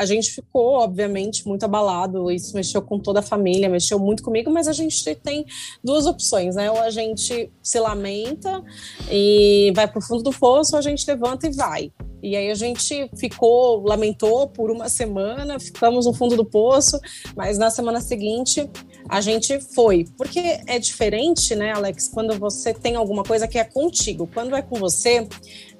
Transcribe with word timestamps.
a 0.00 0.06
gente 0.06 0.30
ficou, 0.30 0.76
obviamente, 0.76 1.46
muito 1.46 1.62
abalado. 1.62 2.30
Isso 2.30 2.56
mexeu 2.56 2.80
com 2.80 2.98
toda 2.98 3.20
a 3.20 3.22
família, 3.22 3.68
mexeu 3.68 3.98
muito 3.98 4.22
comigo, 4.22 4.50
mas 4.50 4.66
a 4.66 4.72
gente 4.72 5.14
tem 5.16 5.44
duas 5.84 6.06
opções, 6.06 6.54
né? 6.54 6.70
Ou 6.70 6.80
a 6.80 6.88
gente 6.88 7.52
se 7.62 7.78
lamenta 7.78 8.64
e 9.10 9.70
vai 9.76 9.86
para 9.86 9.98
o 9.98 10.02
fundo 10.02 10.22
do 10.22 10.30
poço, 10.32 10.72
ou 10.72 10.78
a 10.78 10.82
gente 10.82 11.06
levanta 11.06 11.46
e 11.46 11.52
vai. 11.52 11.92
E 12.22 12.34
aí 12.34 12.50
a 12.50 12.54
gente 12.54 13.10
ficou, 13.14 13.82
lamentou 13.82 14.48
por 14.48 14.70
uma 14.70 14.88
semana, 14.88 15.60
ficamos 15.60 16.06
no 16.06 16.14
fundo 16.14 16.34
do 16.34 16.46
poço, 16.46 16.98
mas 17.36 17.58
na 17.58 17.70
semana 17.70 18.00
seguinte 18.00 18.68
a 19.08 19.20
gente 19.20 19.60
foi. 19.74 20.06
Porque 20.16 20.60
é 20.66 20.78
diferente, 20.78 21.54
né, 21.54 21.72
Alex, 21.72 22.08
quando 22.08 22.38
você 22.38 22.72
tem 22.72 22.96
alguma 22.96 23.22
coisa 23.22 23.48
que 23.48 23.58
é 23.58 23.64
contigo. 23.64 24.28
Quando 24.32 24.54
é 24.54 24.62
com 24.62 24.76
você, 24.76 25.26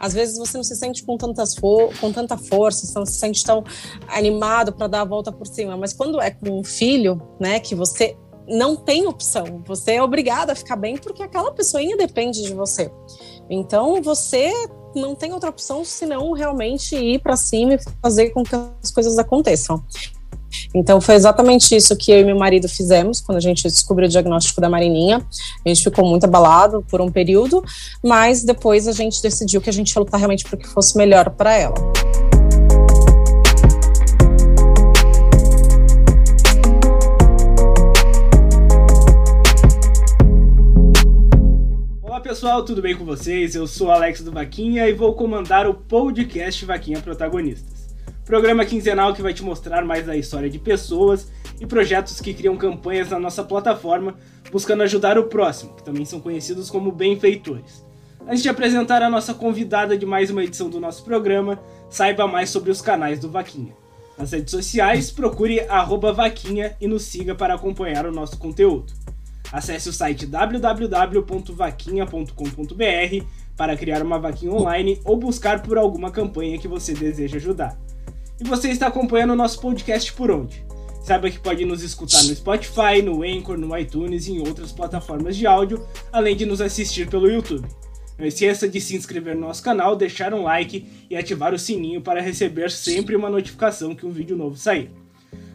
às 0.00 0.14
vezes 0.14 0.38
você 0.38 0.56
não 0.56 0.64
se 0.64 0.74
sente 0.74 1.04
com, 1.04 1.18
tantas 1.18 1.54
com 1.54 2.10
tanta 2.12 2.36
força, 2.38 2.86
você 2.86 2.98
não 2.98 3.04
se 3.04 3.18
sente 3.18 3.44
tão 3.44 3.62
animado 4.08 4.72
para 4.72 4.86
dar 4.86 5.02
a 5.02 5.04
volta 5.04 5.30
por 5.30 5.46
cima. 5.46 5.76
Mas 5.76 5.92
quando 5.92 6.20
é 6.20 6.30
com 6.30 6.58
um 6.58 6.64
filho, 6.64 7.20
né, 7.38 7.60
que 7.60 7.74
você 7.74 8.16
não 8.48 8.74
tem 8.74 9.06
opção, 9.06 9.62
você 9.66 9.92
é 9.92 10.02
obrigado 10.02 10.50
a 10.50 10.54
ficar 10.54 10.76
bem 10.76 10.96
porque 10.96 11.22
aquela 11.22 11.52
pessoinha 11.52 11.96
depende 11.96 12.42
de 12.42 12.54
você. 12.54 12.90
Então 13.48 14.00
você 14.02 14.50
não 14.94 15.14
tem 15.14 15.32
outra 15.32 15.50
opção 15.50 15.84
senão 15.84 16.32
realmente 16.32 16.96
ir 16.96 17.20
para 17.20 17.36
cima 17.36 17.74
e 17.74 17.78
fazer 18.02 18.30
com 18.30 18.42
que 18.42 18.56
as 18.82 18.90
coisas 18.90 19.18
aconteçam. 19.18 19.84
Então 20.74 21.00
foi 21.00 21.14
exatamente 21.14 21.74
isso 21.74 21.96
que 21.96 22.12
eu 22.12 22.20
e 22.20 22.24
meu 22.24 22.36
marido 22.36 22.68
fizemos 22.68 23.20
quando 23.20 23.38
a 23.38 23.40
gente 23.40 23.64
descobriu 23.64 24.06
o 24.06 24.10
diagnóstico 24.10 24.60
da 24.60 24.68
Marininha. 24.68 25.24
A 25.64 25.68
gente 25.68 25.82
ficou 25.82 26.06
muito 26.06 26.24
abalado 26.24 26.84
por 26.88 27.00
um 27.00 27.10
período, 27.10 27.62
mas 28.02 28.44
depois 28.44 28.86
a 28.86 28.92
gente 28.92 29.20
decidiu 29.20 29.60
que 29.60 29.70
a 29.70 29.72
gente 29.72 29.92
ia 29.92 30.00
lutar 30.00 30.18
realmente 30.18 30.44
para 30.44 30.56
que 30.56 30.68
fosse 30.68 30.96
melhor 30.96 31.30
para 31.30 31.54
ela. 31.56 31.74
pessoal, 42.30 42.64
tudo 42.64 42.80
bem 42.80 42.96
com 42.96 43.04
vocês? 43.04 43.56
Eu 43.56 43.66
sou 43.66 43.90
Alex 43.90 44.22
do 44.22 44.30
Vaquinha 44.30 44.88
e 44.88 44.92
vou 44.92 45.14
comandar 45.14 45.66
o 45.66 45.74
podcast 45.74 46.64
Vaquinha 46.64 47.00
Protagonistas. 47.00 47.79
Programa 48.30 48.64
quinzenal 48.64 49.12
que 49.12 49.22
vai 49.22 49.34
te 49.34 49.42
mostrar 49.42 49.84
mais 49.84 50.08
a 50.08 50.16
história 50.16 50.48
de 50.48 50.56
pessoas 50.56 51.32
e 51.60 51.66
projetos 51.66 52.20
que 52.20 52.32
criam 52.32 52.56
campanhas 52.56 53.10
na 53.10 53.18
nossa 53.18 53.42
plataforma, 53.42 54.14
buscando 54.52 54.84
ajudar 54.84 55.18
o 55.18 55.24
próximo, 55.24 55.74
que 55.74 55.82
também 55.82 56.04
são 56.04 56.20
conhecidos 56.20 56.70
como 56.70 56.92
benfeitores. 56.92 57.84
Antes 58.24 58.40
de 58.40 58.48
apresentar 58.48 59.02
a 59.02 59.10
nossa 59.10 59.34
convidada 59.34 59.98
de 59.98 60.06
mais 60.06 60.30
uma 60.30 60.44
edição 60.44 60.70
do 60.70 60.78
nosso 60.78 61.04
programa, 61.04 61.58
saiba 61.90 62.28
mais 62.28 62.50
sobre 62.50 62.70
os 62.70 62.80
canais 62.80 63.18
do 63.18 63.28
Vaquinha. 63.28 63.74
Nas 64.16 64.30
redes 64.30 64.52
sociais, 64.52 65.10
procure 65.10 65.66
Vaquinha 66.14 66.76
e 66.80 66.86
nos 66.86 67.02
siga 67.02 67.34
para 67.34 67.54
acompanhar 67.54 68.06
o 68.06 68.12
nosso 68.12 68.38
conteúdo. 68.38 68.92
Acesse 69.52 69.88
o 69.88 69.92
site 69.92 70.24
www.vaquinha.com.br 70.24 73.24
para 73.56 73.76
criar 73.76 74.02
uma 74.02 74.20
vaquinha 74.20 74.52
online 74.52 75.00
ou 75.04 75.16
buscar 75.16 75.62
por 75.62 75.76
alguma 75.76 76.12
campanha 76.12 76.58
que 76.58 76.68
você 76.68 76.94
deseja 76.94 77.36
ajudar. 77.36 77.76
E 78.40 78.44
você 78.48 78.70
está 78.70 78.86
acompanhando 78.86 79.32
o 79.32 79.36
nosso 79.36 79.60
podcast 79.60 80.10
por 80.14 80.30
onde? 80.30 80.64
Saiba 81.02 81.30
que 81.30 81.38
pode 81.38 81.62
nos 81.66 81.82
escutar 81.82 82.22
no 82.24 82.34
Spotify, 82.34 83.02
no 83.04 83.22
Anchor, 83.22 83.58
no 83.58 83.76
iTunes 83.76 84.26
e 84.26 84.32
em 84.32 84.40
outras 84.40 84.72
plataformas 84.72 85.36
de 85.36 85.46
áudio, 85.46 85.86
além 86.10 86.34
de 86.34 86.46
nos 86.46 86.62
assistir 86.62 87.06
pelo 87.08 87.30
YouTube. 87.30 87.68
Não 88.18 88.26
esqueça 88.26 88.66
de 88.66 88.80
se 88.80 88.96
inscrever 88.96 89.34
no 89.34 89.42
nosso 89.42 89.62
canal, 89.62 89.94
deixar 89.94 90.32
um 90.32 90.42
like 90.42 90.86
e 91.10 91.16
ativar 91.16 91.52
o 91.52 91.58
sininho 91.58 92.00
para 92.00 92.22
receber 92.22 92.70
sempre 92.70 93.14
uma 93.14 93.28
notificação 93.28 93.94
que 93.94 94.06
um 94.06 94.10
vídeo 94.10 94.36
novo 94.36 94.56
sair. 94.56 94.90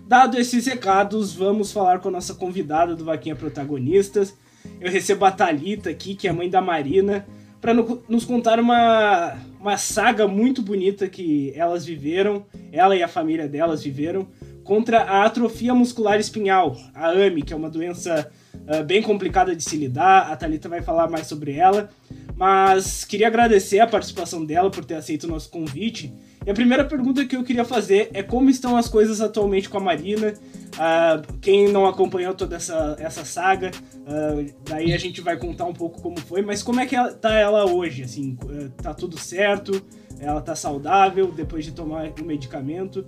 Dado 0.08 0.38
esses 0.38 0.68
recados, 0.68 1.34
vamos 1.34 1.72
falar 1.72 2.00
com 2.00 2.10
a 2.10 2.12
nossa 2.12 2.36
convidada 2.36 2.96
do 2.96 3.06
Vaquinha 3.06 3.36
Protagonistas. 3.36 4.36
Eu 4.80 4.92
recebo 4.92 5.26
a 5.26 5.32
Thalita 5.32 5.90
aqui, 5.90 6.14
que 6.14 6.28
é 6.28 6.32
mãe 6.32 6.50
da 6.50 6.62
Marina, 6.62 7.26
para 7.60 7.74
no, 7.74 8.04
nos 8.08 8.26
contar 8.26 8.60
uma, 8.60 9.36
uma 9.66 9.78
saga 9.80 10.28
muito 10.28 10.62
bonita 10.62 11.08
que 11.10 11.52
elas 11.56 11.84
viveram, 11.84 12.46
ela 12.72 12.96
e 12.96 13.02
a 13.02 13.08
família 13.08 13.48
delas 13.48 13.84
viveram, 13.84 14.28
contra 14.64 15.02
a 15.02 15.26
atrofia 15.26 15.74
muscular 15.74 16.20
espinhal, 16.20 16.78
a 16.94 17.10
AMI, 17.10 17.42
que 17.42 17.52
é 17.52 17.56
uma 17.56 17.70
doença 17.70 18.32
uh, 18.54 18.84
bem 18.84 19.02
complicada 19.02 19.56
de 19.56 19.64
se 19.64 19.76
lidar. 19.76 20.32
A 20.32 20.36
Thalita 20.36 20.70
vai 20.70 20.84
falar 20.84 21.10
mais 21.10 21.26
sobre 21.26 21.54
ela. 21.54 21.90
Mas 22.38 23.06
queria 23.06 23.28
agradecer 23.28 23.80
a 23.80 23.88
participação 23.88 24.46
dela 24.46 24.70
por 24.70 24.84
ter 24.84 24.96
aceito 24.96 25.24
o 25.24 25.28
nosso 25.28 25.50
convite 25.50 26.14
e 26.46 26.52
a 26.52 26.54
primeira 26.54 26.86
pergunta 26.86 27.26
que 27.26 27.36
eu 27.36 27.44
queria 27.44 27.66
fazer 27.66 28.12
é 28.14 28.22
como 28.22 28.52
estão 28.52 28.78
as 28.78 28.88
coisas 28.88 29.20
atualmente 29.20 29.68
com 29.68 29.80
a 29.80 29.82
Marina. 29.82 30.32
Uh, 30.76 31.38
quem 31.42 31.68
não 31.72 31.88
acompanhou 31.88 32.36
toda 32.36 32.56
essa, 32.56 32.96
essa 33.00 33.26
saga, 33.26 33.72
uh, 33.72 34.54
daí 34.64 34.94
a 34.94 34.98
gente 34.98 35.22
vai 35.22 35.38
contar 35.38 35.66
um 35.66 35.74
pouco 35.74 36.00
como 36.00 36.20
foi, 36.20 36.44
mas 36.44 36.62
como 36.62 36.80
é 36.80 36.86
que 36.86 36.96
ela, 36.96 37.12
tá 37.12 37.34
ela 37.34 37.66
hoje? 37.66 38.04
Assim, 38.04 38.38
uh, 38.44 38.70
tá 38.80 38.94
tudo 38.94 39.18
certo? 39.18 39.82
Ela 40.20 40.40
tá 40.40 40.56
saudável 40.56 41.32
depois 41.32 41.66
de 41.66 41.72
tomar 41.72 42.12
o 42.22 42.24
medicamento? 42.24 43.08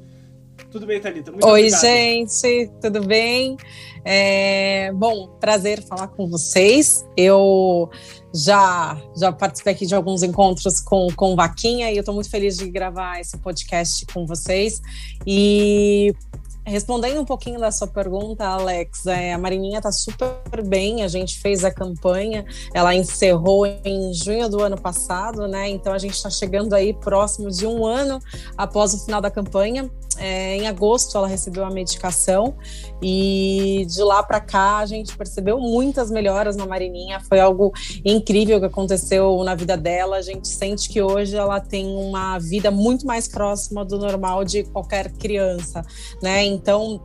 Tudo 0.71 0.85
bem, 0.85 0.99
Thalita? 0.99 1.31
Muito 1.31 1.47
Oi, 1.47 1.61
obrigado. 1.61 1.81
gente, 1.81 2.71
tudo 2.81 3.03
bem? 3.05 3.55
É, 4.03 4.91
bom, 4.93 5.27
prazer 5.39 5.81
falar 5.83 6.07
com 6.09 6.27
vocês. 6.29 7.05
Eu 7.15 7.89
já, 8.33 9.01
já 9.17 9.31
participei 9.31 9.73
aqui 9.73 9.85
de 9.85 9.95
alguns 9.95 10.23
encontros 10.23 10.79
com, 10.81 11.07
com 11.15 11.35
Vaquinha 11.35 11.91
e 11.91 11.95
eu 11.95 12.01
estou 12.01 12.13
muito 12.13 12.29
feliz 12.29 12.57
de 12.57 12.69
gravar 12.69 13.19
esse 13.19 13.37
podcast 13.37 14.05
com 14.13 14.25
vocês. 14.25 14.81
E 15.25 16.13
Respondendo 16.67 17.21
um 17.21 17.25
pouquinho 17.25 17.57
da 17.61 17.71
sua 17.71 17.87
pergunta, 17.87 18.45
Alex, 18.45 19.05
é, 19.05 19.31
a 19.31 19.37
Marininha 19.37 19.77
está 19.77 19.89
super 19.89 20.61
bem, 20.65 21.01
a 21.01 21.07
gente 21.07 21.39
fez 21.39 21.63
a 21.63 21.71
campanha, 21.71 22.45
ela 22.73 22.93
encerrou 22.93 23.65
em 23.65 24.13
junho 24.13 24.49
do 24.49 24.61
ano 24.61 24.77
passado, 24.77 25.47
né? 25.47 25.69
Então 25.69 25.93
a 25.93 25.97
gente 25.97 26.15
está 26.15 26.29
chegando 26.29 26.73
aí 26.73 26.93
próximo 26.93 27.49
de 27.49 27.65
um 27.65 27.85
ano 27.85 28.19
após 28.57 28.93
o 28.93 29.05
final 29.05 29.21
da 29.21 29.31
campanha. 29.31 29.89
É, 30.19 30.57
em 30.57 30.67
agosto 30.67 31.15
ela 31.15 31.27
recebeu 31.27 31.63
a 31.63 31.69
medicação 31.69 32.55
e 33.03 33.85
de 33.87 34.01
lá 34.01 34.23
para 34.23 34.39
cá 34.39 34.77
a 34.77 34.85
gente 34.87 35.15
percebeu 35.15 35.59
muitas 35.59 36.09
melhoras 36.09 36.55
na 36.55 36.65
Marininha. 36.65 37.21
Foi 37.21 37.39
algo 37.39 37.71
incrível 38.03 38.59
que 38.59 38.65
aconteceu 38.65 39.41
na 39.43 39.53
vida 39.55 39.77
dela. 39.77 40.17
A 40.17 40.21
gente 40.21 40.47
sente 40.47 40.89
que 40.89 41.01
hoje 41.01 41.35
ela 41.35 41.61
tem 41.61 41.85
uma 41.85 42.39
vida 42.39 42.71
muito 42.71 43.05
mais 43.05 43.27
próxima 43.27 43.85
do 43.85 43.97
normal 43.97 44.43
de 44.43 44.63
qualquer 44.63 45.11
criança, 45.11 45.85
né? 46.21 46.56
Então 46.57 46.99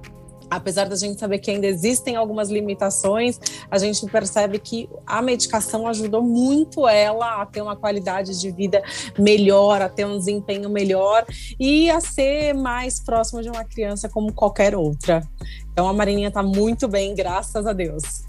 apesar 0.52 0.86
da 0.86 0.96
gente 0.96 1.18
saber 1.18 1.38
que 1.38 1.50
ainda 1.50 1.66
existem 1.66 2.14
algumas 2.14 2.50
limitações, 2.50 3.40
a 3.70 3.78
gente 3.78 4.04
percebe 4.06 4.58
que 4.58 4.88
a 5.06 5.22
medicação 5.22 5.86
ajudou 5.86 6.22
muito 6.22 6.86
ela 6.86 7.40
a 7.40 7.46
ter 7.46 7.62
uma 7.62 7.74
qualidade 7.74 8.38
de 8.38 8.50
vida 8.50 8.82
melhor, 9.18 9.80
a 9.80 9.88
ter 9.88 10.04
um 10.04 10.18
desempenho 10.18 10.68
melhor 10.68 11.24
e 11.58 11.90
a 11.90 12.00
ser 12.00 12.52
mais 12.52 13.00
próxima 13.00 13.42
de 13.42 13.48
uma 13.48 13.64
criança 13.64 14.10
como 14.10 14.30
qualquer 14.32 14.76
outra. 14.76 15.26
Então 15.72 15.88
a 15.88 15.92
Marininha 15.92 16.28
está 16.28 16.42
muito 16.42 16.86
bem, 16.86 17.14
graças 17.14 17.66
a 17.66 17.72
Deus. 17.72 18.24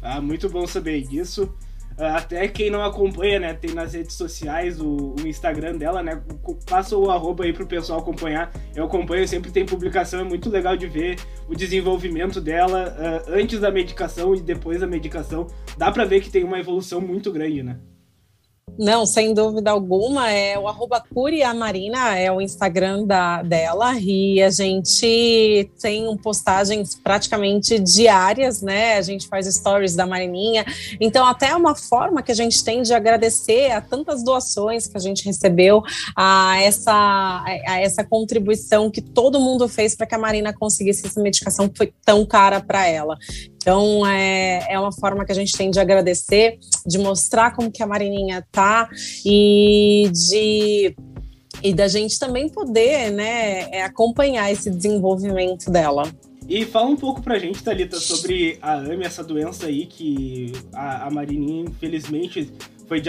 Ah, 0.00 0.20
muito 0.20 0.48
bom 0.48 0.68
saber 0.68 1.02
disso. 1.02 1.52
Até 1.98 2.46
quem 2.46 2.70
não 2.70 2.84
acompanha, 2.84 3.40
né, 3.40 3.54
tem 3.54 3.74
nas 3.74 3.94
redes 3.94 4.14
sociais 4.16 4.78
o, 4.78 5.14
o, 5.18 5.26
Instagram 5.26 5.78
dela, 5.78 6.02
né? 6.02 6.22
Passa 6.68 6.94
o 6.94 7.10
arroba 7.10 7.44
aí 7.44 7.54
pro 7.54 7.66
pessoal 7.66 8.00
acompanhar. 8.00 8.52
Eu 8.74 8.84
acompanho, 8.84 9.26
sempre 9.26 9.50
tem 9.50 9.64
publicação, 9.64 10.20
é 10.20 10.24
muito 10.24 10.50
legal 10.50 10.76
de 10.76 10.86
ver 10.86 11.16
o 11.48 11.54
desenvolvimento 11.54 12.38
dela 12.38 12.94
uh, 12.98 13.32
antes 13.32 13.60
da 13.60 13.70
medicação 13.70 14.34
e 14.34 14.42
depois 14.42 14.80
da 14.80 14.86
medicação. 14.86 15.46
Dá 15.78 15.90
para 15.90 16.04
ver 16.04 16.20
que 16.20 16.30
tem 16.30 16.44
uma 16.44 16.58
evolução 16.58 17.00
muito 17.00 17.32
grande, 17.32 17.62
né? 17.62 17.78
Não, 18.78 19.06
sem 19.06 19.32
dúvida 19.32 19.70
alguma, 19.70 20.30
é 20.30 20.58
o 20.58 20.68
arroba 20.68 21.00
Curia 21.00 21.52
Marina, 21.54 22.16
é 22.16 22.30
o 22.30 22.40
Instagram 22.40 23.04
da, 23.04 23.42
dela, 23.42 23.94
e 23.98 24.42
a 24.42 24.50
gente 24.50 25.70
tem 25.80 26.14
postagens 26.18 26.94
praticamente 26.94 27.78
diárias, 27.78 28.60
né? 28.60 28.96
A 28.96 29.02
gente 29.02 29.28
faz 29.28 29.46
stories 29.46 29.94
da 29.94 30.06
Marininha, 30.06 30.64
então 31.00 31.26
até 31.26 31.48
é 31.48 31.56
uma 31.56 31.74
forma 31.74 32.22
que 32.22 32.32
a 32.32 32.34
gente 32.34 32.62
tem 32.62 32.82
de 32.82 32.92
agradecer 32.92 33.70
a 33.70 33.80
tantas 33.80 34.22
doações 34.22 34.86
que 34.86 34.96
a 34.96 35.00
gente 35.00 35.24
recebeu, 35.24 35.82
a 36.14 36.60
essa, 36.60 37.44
a 37.66 37.80
essa 37.80 38.04
contribuição 38.04 38.90
que 38.90 39.00
todo 39.00 39.40
mundo 39.40 39.68
fez 39.68 39.94
para 39.94 40.06
que 40.06 40.14
a 40.14 40.18
Marina 40.18 40.52
conseguisse 40.52 41.06
essa 41.06 41.20
medicação 41.20 41.68
que 41.68 41.78
foi 41.78 41.92
tão 42.04 42.26
cara 42.26 42.60
para 42.60 42.86
ela. 42.86 43.16
Então, 43.66 44.06
é, 44.06 44.64
é 44.70 44.78
uma 44.78 44.92
forma 44.92 45.24
que 45.24 45.32
a 45.32 45.34
gente 45.34 45.52
tem 45.52 45.72
de 45.72 45.80
agradecer, 45.80 46.56
de 46.86 46.98
mostrar 46.98 47.50
como 47.50 47.68
que 47.68 47.82
a 47.82 47.86
Marininha 47.86 48.46
tá 48.52 48.88
e 49.24 50.08
de 50.12 50.94
e 51.60 51.74
da 51.74 51.88
gente 51.88 52.16
também 52.16 52.48
poder, 52.48 53.10
né, 53.10 53.68
é, 53.72 53.82
acompanhar 53.82 54.52
esse 54.52 54.70
desenvolvimento 54.70 55.68
dela. 55.68 56.04
E 56.48 56.64
fala 56.64 56.86
um 56.86 56.94
pouco 56.94 57.20
pra 57.20 57.40
gente, 57.40 57.60
Thalita, 57.60 57.98
sobre 57.98 58.56
a 58.62 58.74
AME, 58.74 59.04
essa 59.04 59.24
doença 59.24 59.66
aí 59.66 59.84
que 59.86 60.52
a, 60.72 61.08
a 61.08 61.10
Marininha, 61.10 61.64
infelizmente, 61.64 62.52
foi 62.86 63.02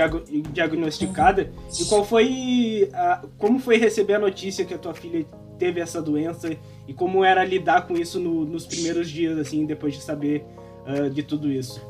diagnosticada. 0.52 1.52
E 1.80 1.86
qual 1.86 2.04
foi. 2.04 2.90
A, 2.94 3.22
como 3.38 3.60
foi 3.60 3.78
receber 3.78 4.16
a 4.16 4.20
notícia 4.20 4.66
que 4.66 4.74
a 4.74 4.78
tua 4.80 4.96
filha 4.96 5.24
teve 5.60 5.80
essa 5.80 6.02
doença 6.02 6.50
e 6.88 6.94
como 6.94 7.24
era 7.24 7.44
lidar 7.44 7.88
com 7.88 7.96
isso 7.96 8.20
no, 8.20 8.46
nos 8.46 8.66
primeiros 8.66 9.10
dias, 9.10 9.38
assim, 9.38 9.66
depois 9.66 9.94
de 9.94 10.02
saber 10.02 10.46
uh, 10.88 11.10
de 11.10 11.22
tudo 11.22 11.52
isso. 11.52 11.82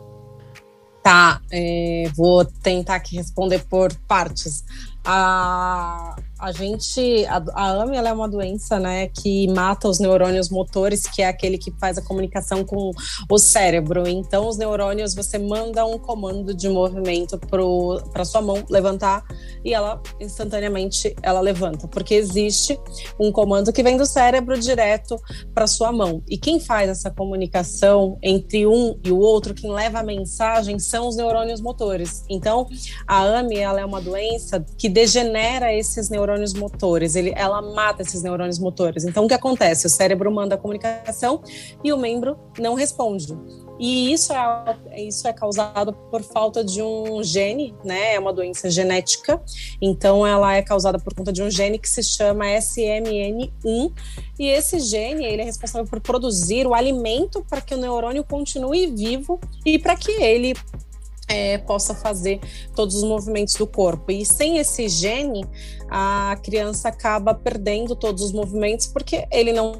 Tá, 1.03 1.41
é, 1.51 2.11
vou 2.15 2.43
tentar 2.43 2.95
aqui 2.95 3.15
responder 3.15 3.63
por 3.69 3.93
partes. 4.07 4.65
A, 5.05 6.17
a 6.39 6.51
gente, 6.51 7.25
a, 7.25 7.43
a 7.53 7.83
AME 7.83 7.97
ela 7.97 8.09
é 8.09 8.13
uma 8.13 8.29
doença, 8.29 8.79
né, 8.79 9.07
que 9.07 9.47
mata 9.47 9.87
os 9.87 9.99
neurônios 9.99 10.49
motores, 10.49 11.03
que 11.07 11.21
é 11.21 11.27
aquele 11.27 11.57
que 11.57 11.71
faz 11.79 11.97
a 11.97 12.01
comunicação 12.01 12.63
com 12.63 12.91
o 13.29 13.37
cérebro. 13.37 14.07
Então, 14.07 14.47
os 14.47 14.57
neurônios, 14.57 15.15
você 15.15 15.39
manda 15.39 15.85
um 15.85 15.97
comando 15.97 16.53
de 16.53 16.69
movimento 16.69 17.39
para 18.11 18.23
sua 18.23 18.41
mão 18.41 18.63
levantar 18.69 19.23
e 19.65 19.73
ela 19.73 20.01
instantaneamente 20.19 21.15
ela 21.23 21.39
levanta, 21.39 21.87
porque 21.87 22.13
existe 22.13 22.79
um 23.19 23.31
comando 23.31 23.73
que 23.73 23.81
vem 23.81 23.97
do 23.97 24.05
cérebro 24.05 24.59
direto 24.59 25.19
para 25.53 25.65
sua 25.65 25.91
mão. 25.91 26.21
E 26.27 26.37
quem 26.37 26.59
faz 26.59 26.89
essa 26.89 27.09
comunicação 27.09 28.17
entre 28.21 28.67
um 28.67 28.99
e 29.03 29.11
o 29.11 29.17
outro, 29.17 29.53
quem 29.53 29.71
leva 29.71 29.99
a 29.99 30.03
mensagem, 30.03 30.77
são 30.77 31.07
os 31.07 31.15
neurônios 31.15 31.61
motores. 31.61 32.23
Então, 32.29 32.67
a 33.07 33.23
AME 33.23 33.57
ela 33.57 33.81
é 33.81 33.85
uma 33.85 34.01
doença 34.01 34.63
que 34.77 34.87
degenera 34.87 35.73
esses 35.73 36.09
neurônios 36.09 36.26
neurônios 36.27 36.53
motores, 36.53 37.15
ele, 37.15 37.33
ela 37.35 37.61
mata 37.61 38.01
esses 38.01 38.21
neurônios 38.21 38.59
motores. 38.59 39.05
Então, 39.05 39.25
o 39.25 39.27
que 39.27 39.33
acontece? 39.33 39.87
O 39.87 39.89
cérebro 39.89 40.31
manda 40.31 40.55
a 40.55 40.57
comunicação 40.57 41.41
e 41.83 41.93
o 41.93 41.97
membro 41.97 42.37
não 42.59 42.75
responde. 42.75 43.37
E 43.79 44.11
isso 44.11 44.33
é, 44.33 44.77
isso 44.97 45.27
é 45.27 45.33
causado 45.33 45.93
por 45.93 46.23
falta 46.23 46.63
de 46.63 46.81
um 46.81 47.23
gene, 47.23 47.75
né? 47.85 48.15
É 48.15 48.19
uma 48.19 48.33
doença 48.33 48.69
genética. 48.69 49.41
Então, 49.79 50.25
ela 50.25 50.55
é 50.55 50.63
causada 50.63 50.97
por 50.97 51.13
conta 51.13 51.31
de 51.31 51.43
um 51.43 51.49
gene 51.49 51.77
que 51.77 51.87
se 51.87 52.03
chama 52.03 52.45
SMN1. 52.45 53.93
E 54.39 54.47
esse 54.47 54.79
gene, 54.79 55.25
ele 55.25 55.43
é 55.43 55.45
responsável 55.45 55.87
por 55.87 56.01
produzir 56.01 56.65
o 56.65 56.73
alimento 56.73 57.45
para 57.47 57.61
que 57.61 57.75
o 57.75 57.77
neurônio 57.77 58.23
continue 58.23 58.87
vivo 58.87 59.39
e 59.63 59.77
para 59.77 59.95
que 59.95 60.11
ele 60.11 60.55
é, 61.27 61.57
possa 61.57 61.93
fazer 61.93 62.39
todos 62.75 62.95
os 62.95 63.03
movimentos 63.03 63.55
do 63.55 63.67
corpo. 63.67 64.11
E 64.11 64.25
sem 64.25 64.57
esse 64.57 64.87
gene, 64.87 65.45
a 65.89 66.37
criança 66.43 66.89
acaba 66.89 67.33
perdendo 67.33 67.95
todos 67.95 68.23
os 68.23 68.31
movimentos 68.31 68.87
porque 68.87 69.27
ele 69.31 69.51
não 69.53 69.73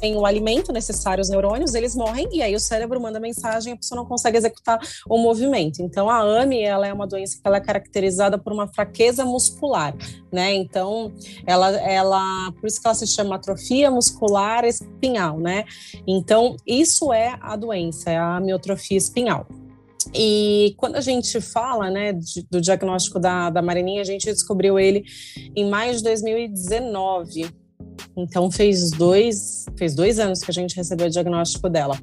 tem 0.00 0.16
o 0.16 0.24
alimento 0.24 0.72
necessário, 0.72 1.20
os 1.20 1.28
neurônios, 1.28 1.74
eles 1.74 1.94
morrem 1.94 2.28
e 2.32 2.42
aí 2.42 2.54
o 2.54 2.60
cérebro 2.60 3.00
manda 3.00 3.18
mensagem 3.18 3.72
e 3.72 3.74
a 3.74 3.76
pessoa 3.76 3.96
não 3.96 4.06
consegue 4.06 4.36
executar 4.36 4.78
o 5.08 5.18
movimento. 5.18 5.80
Então 5.80 6.08
a 6.08 6.20
AME, 6.20 6.62
ela 6.62 6.86
é 6.86 6.92
uma 6.92 7.06
doença 7.06 7.36
que 7.36 7.42
ela 7.44 7.56
é 7.56 7.60
caracterizada 7.60 8.38
por 8.38 8.52
uma 8.52 8.68
fraqueza 8.68 9.24
muscular, 9.24 9.94
né? 10.32 10.54
Então 10.54 11.12
ela 11.46 11.70
ela 11.80 12.52
por 12.52 12.66
isso 12.66 12.80
que 12.80 12.86
ela 12.86 12.94
se 12.94 13.06
chama 13.06 13.36
atrofia 13.36 13.90
muscular 13.90 14.64
espinhal, 14.64 15.38
né? 15.38 15.64
Então 16.06 16.56
isso 16.66 17.12
é 17.12 17.36
a 17.40 17.56
doença, 17.56 18.10
é 18.10 18.16
a 18.16 18.36
amiotrofia 18.36 18.96
espinhal. 18.96 19.46
E 20.14 20.74
quando 20.76 20.96
a 20.96 21.00
gente 21.00 21.40
fala 21.40 21.90
né, 21.90 22.12
de, 22.12 22.46
do 22.50 22.60
diagnóstico 22.60 23.18
da, 23.18 23.50
da 23.50 23.62
Marininha, 23.62 24.00
a 24.00 24.04
gente 24.04 24.24
descobriu 24.24 24.78
ele 24.78 25.04
em 25.54 25.68
maio 25.68 25.94
de 25.96 26.02
2019. 26.02 27.50
Então 28.16 28.50
fez 28.50 28.90
dois, 28.90 29.66
fez 29.76 29.94
dois 29.94 30.18
anos 30.18 30.40
que 30.40 30.50
a 30.50 30.54
gente 30.54 30.74
recebeu 30.76 31.06
o 31.06 31.10
diagnóstico 31.10 31.68
dela. 31.68 31.98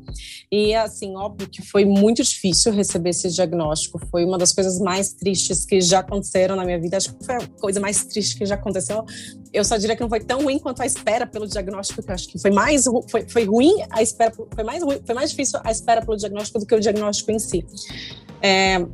E 0.52 0.74
assim, 0.74 1.16
óbvio 1.16 1.50
que 1.50 1.62
foi 1.62 1.86
muito 1.86 2.24
difícil 2.24 2.72
receber 2.72 3.10
esse 3.10 3.30
diagnóstico. 3.30 4.00
Foi 4.10 4.24
uma 4.26 4.38
das 4.38 4.54
coisas 4.54 4.80
mais 4.80 5.14
tristes 5.14 5.66
que 5.66 5.82
já 5.82 6.00
aconteceram 6.00 6.56
na 6.56 6.66
minha 6.66 6.80
vida. 6.80 6.98
Acho 6.98 7.14
que 7.14 7.26
foi 7.26 7.36
a 7.36 7.48
coisa 7.60 7.80
mais 7.80 8.06
triste 8.06 8.38
que 8.38 8.46
já 8.46 8.56
aconteceu. 8.56 9.04
Eu 9.54 9.64
só 9.64 9.78
diria 9.78 9.96
que 9.96 10.02
não 10.02 10.10
foi 10.10 10.20
tão 10.20 10.44
ruim 10.44 10.60
quanto 10.60 10.82
a 10.82 10.86
espera 10.86 11.26
pelo 11.26 11.48
diagnóstico, 11.48 12.04
que 12.04 12.12
acho 12.12 12.28
que 12.28 12.40
foi 12.40 12.52
mais 12.52 12.86
foi, 13.10 13.28
foi 13.28 13.46
ruim 13.46 13.74
a 13.90 14.02
espera, 14.02 14.34
foi 14.34 14.64
mais 14.64 14.84
ruim, 14.84 15.00
foi 15.06 15.16
mais 15.16 15.30
difícil 15.30 15.60
a 15.64 15.72
espera 15.72 16.02
pelo 16.02 16.18
diagnóstico 16.18 16.60
do 16.60 16.66
que 16.66 16.76
o 16.76 16.80
diagnóstico 16.80 17.32
em 17.32 17.40
si. 17.40 17.66
É, 18.42 18.86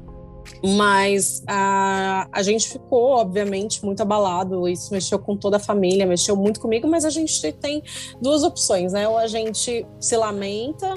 mas 0.63 1.43
a, 1.47 2.27
a 2.31 2.43
gente 2.43 2.69
ficou, 2.69 3.11
obviamente, 3.11 3.83
muito 3.83 4.01
abalado. 4.01 4.67
Isso 4.67 4.93
mexeu 4.93 5.17
com 5.19 5.35
toda 5.35 5.57
a 5.57 5.59
família, 5.59 6.05
mexeu 6.05 6.35
muito 6.35 6.59
comigo, 6.59 6.87
mas 6.87 7.05
a 7.05 7.09
gente 7.09 7.51
tem 7.53 7.83
duas 8.21 8.43
opções, 8.43 8.93
né? 8.93 9.07
Ou 9.07 9.17
a 9.17 9.27
gente 9.27 9.85
se 9.99 10.17
lamenta 10.17 10.95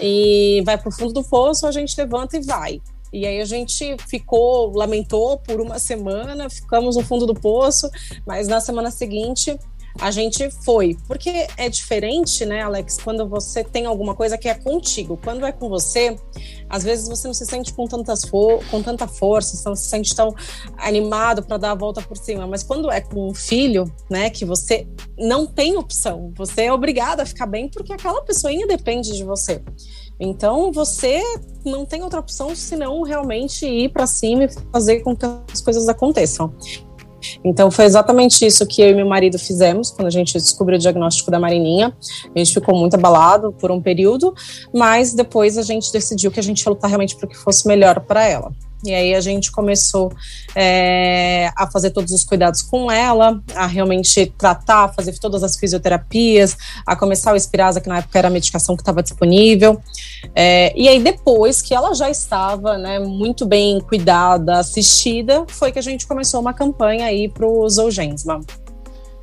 e 0.00 0.62
vai 0.64 0.78
para 0.78 0.88
o 0.88 0.92
fundo 0.92 1.12
do 1.12 1.22
poço, 1.22 1.64
ou 1.64 1.68
a 1.68 1.72
gente 1.72 1.96
levanta 1.96 2.36
e 2.36 2.40
vai. 2.40 2.80
E 3.14 3.24
aí 3.24 3.40
a 3.40 3.44
gente 3.44 3.96
ficou, 4.08 4.72
lamentou 4.76 5.38
por 5.38 5.60
uma 5.60 5.78
semana, 5.78 6.50
ficamos 6.50 6.96
no 6.96 7.04
fundo 7.04 7.26
do 7.26 7.34
poço, 7.34 7.88
mas 8.26 8.48
na 8.48 8.60
semana 8.60 8.90
seguinte 8.90 9.56
a 10.00 10.10
gente 10.10 10.50
foi. 10.64 10.96
Porque 11.06 11.46
é 11.56 11.68
diferente, 11.68 12.44
né, 12.44 12.62
Alex, 12.62 12.98
quando 13.02 13.28
você 13.28 13.62
tem 13.62 13.86
alguma 13.86 14.14
coisa 14.14 14.36
que 14.36 14.48
é 14.48 14.54
contigo. 14.54 15.18
Quando 15.22 15.46
é 15.46 15.52
com 15.52 15.68
você, 15.68 16.16
às 16.68 16.82
vezes 16.82 17.08
você 17.08 17.26
não 17.26 17.34
se 17.34 17.46
sente 17.46 17.72
com, 17.72 17.86
tantas 17.86 18.24
com 18.24 18.82
tanta 18.82 19.06
força, 19.06 19.56
você 19.56 19.68
não 19.68 19.76
se 19.76 19.88
sente 19.88 20.14
tão 20.14 20.34
animado 20.76 21.42
para 21.42 21.56
dar 21.56 21.70
a 21.72 21.74
volta 21.74 22.02
por 22.02 22.16
cima. 22.16 22.46
Mas 22.46 22.62
quando 22.62 22.90
é 22.90 23.00
com 23.00 23.28
um 23.28 23.34
filho, 23.34 23.92
né, 24.10 24.30
que 24.30 24.44
você 24.44 24.86
não 25.18 25.46
tem 25.46 25.76
opção, 25.76 26.32
você 26.36 26.62
é 26.62 26.72
obrigado 26.72 27.20
a 27.20 27.26
ficar 27.26 27.46
bem 27.46 27.68
porque 27.68 27.92
aquela 27.92 28.22
pessoinha 28.22 28.66
depende 28.66 29.12
de 29.12 29.24
você. 29.24 29.62
Então 30.18 30.70
você 30.72 31.22
não 31.64 31.84
tem 31.84 32.02
outra 32.02 32.20
opção 32.20 32.54
senão 32.54 33.02
realmente 33.02 33.66
ir 33.66 33.90
para 33.90 34.06
cima 34.06 34.44
e 34.44 34.48
fazer 34.72 35.00
com 35.00 35.16
que 35.16 35.26
as 35.52 35.60
coisas 35.60 35.88
aconteçam. 35.88 36.52
Então 37.44 37.70
foi 37.70 37.84
exatamente 37.84 38.44
isso 38.44 38.66
que 38.66 38.82
eu 38.82 38.90
e 38.90 38.94
meu 38.94 39.06
marido 39.06 39.38
fizemos 39.38 39.90
quando 39.90 40.08
a 40.08 40.10
gente 40.10 40.32
descobriu 40.34 40.76
o 40.76 40.80
diagnóstico 40.80 41.30
da 41.30 41.38
Marininha. 41.38 41.92
A 42.34 42.38
gente 42.38 42.54
ficou 42.54 42.76
muito 42.76 42.94
abalado 42.94 43.52
por 43.52 43.70
um 43.70 43.80
período, 43.80 44.34
mas 44.72 45.14
depois 45.14 45.58
a 45.58 45.62
gente 45.62 45.92
decidiu 45.92 46.30
que 46.30 46.40
a 46.40 46.42
gente 46.42 46.62
ia 46.62 46.70
lutar 46.70 46.88
realmente 46.88 47.16
para 47.16 47.28
que 47.28 47.36
fosse 47.36 47.66
melhor 47.66 48.00
para 48.00 48.24
ela. 48.24 48.52
E 48.84 48.94
aí 48.94 49.14
a 49.14 49.20
gente 49.20 49.50
começou 49.50 50.12
é, 50.54 51.50
a 51.56 51.70
fazer 51.70 51.90
todos 51.90 52.12
os 52.12 52.24
cuidados 52.24 52.62
com 52.62 52.90
ela, 52.90 53.42
a 53.54 53.66
realmente 53.66 54.32
tratar, 54.38 54.92
fazer 54.94 55.18
todas 55.18 55.42
as 55.42 55.56
fisioterapias, 55.56 56.56
a 56.86 56.94
começar 56.94 57.32
o 57.32 57.36
Espirasa, 57.36 57.80
que 57.80 57.88
na 57.88 57.98
época 57.98 58.18
era 58.18 58.28
a 58.28 58.30
medicação 58.30 58.76
que 58.76 58.82
estava 58.82 59.02
disponível. 59.02 59.80
É, 60.34 60.72
e 60.76 60.88
aí 60.88 61.02
depois 61.02 61.62
que 61.62 61.74
ela 61.74 61.94
já 61.94 62.10
estava 62.10 62.76
né, 62.78 62.98
muito 62.98 63.46
bem 63.46 63.80
cuidada, 63.80 64.58
assistida, 64.58 65.44
foi 65.48 65.72
que 65.72 65.78
a 65.78 65.82
gente 65.82 66.06
começou 66.06 66.40
uma 66.40 66.52
campanha 66.52 67.06
aí 67.06 67.28
para 67.28 67.46
o 67.46 67.68
Zolgensma. 67.68 68.40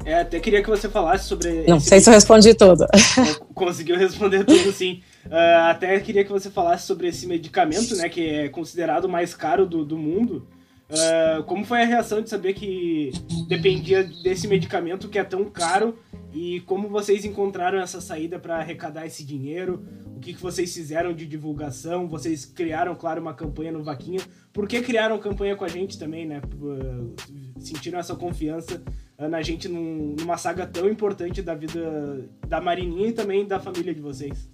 É, 0.05 0.21
até 0.21 0.39
queria 0.39 0.63
que 0.63 0.69
você 0.69 0.89
falasse 0.89 1.27
sobre. 1.27 1.65
Não 1.67 1.79
sei 1.79 1.99
se 1.99 2.09
eu 2.09 2.13
respondi 2.13 2.53
tudo. 2.53 2.85
Conseguiu 3.53 3.97
responder 3.97 4.43
tudo, 4.43 4.71
sim. 4.71 5.01
Uh, 5.25 5.69
até 5.69 5.99
queria 5.99 6.23
que 6.23 6.31
você 6.31 6.49
falasse 6.49 6.87
sobre 6.87 7.07
esse 7.07 7.27
medicamento, 7.27 7.95
né, 7.95 8.09
que 8.09 8.27
é 8.27 8.49
considerado 8.49 9.05
o 9.05 9.09
mais 9.09 9.35
caro 9.35 9.65
do, 9.65 9.85
do 9.85 9.97
mundo. 9.97 10.47
Uh, 10.89 11.43
como 11.43 11.63
foi 11.63 11.83
a 11.83 11.85
reação 11.85 12.21
de 12.21 12.29
saber 12.29 12.53
que 12.53 13.11
dependia 13.47 14.03
desse 14.03 14.45
medicamento 14.47 15.07
que 15.07 15.17
é 15.17 15.23
tão 15.23 15.45
caro 15.45 15.97
e 16.33 16.59
como 16.61 16.89
vocês 16.89 17.23
encontraram 17.23 17.79
essa 17.79 18.01
saída 18.01 18.37
para 18.37 18.57
arrecadar 18.57 19.05
esse 19.05 19.23
dinheiro? 19.23 19.85
O 20.17 20.19
que, 20.19 20.33
que 20.33 20.41
vocês 20.41 20.73
fizeram 20.73 21.13
de 21.13 21.25
divulgação? 21.25 22.07
Vocês 22.07 22.45
criaram, 22.45 22.93
claro, 22.93 23.21
uma 23.21 23.33
campanha 23.33 23.71
no 23.71 23.83
Vaquinha. 23.83 24.19
Por 24.51 24.67
que 24.67 24.81
criaram 24.81 25.17
campanha 25.17 25.55
com 25.55 25.63
a 25.63 25.67
gente 25.69 25.97
também, 25.97 26.27
né? 26.27 26.41
Uh, 26.61 27.15
sentiram 27.57 27.97
essa 27.97 28.15
confiança 28.15 28.81
na 29.27 29.41
gente 29.41 29.67
num, 29.67 30.15
numa 30.19 30.37
saga 30.37 30.65
tão 30.65 30.89
importante 30.89 31.41
da 31.41 31.55
vida 31.55 32.29
da 32.47 32.61
Marininha 32.61 33.07
e 33.07 33.13
também 33.13 33.45
da 33.45 33.59
família 33.59 33.93
de 33.93 34.01
vocês. 34.01 34.49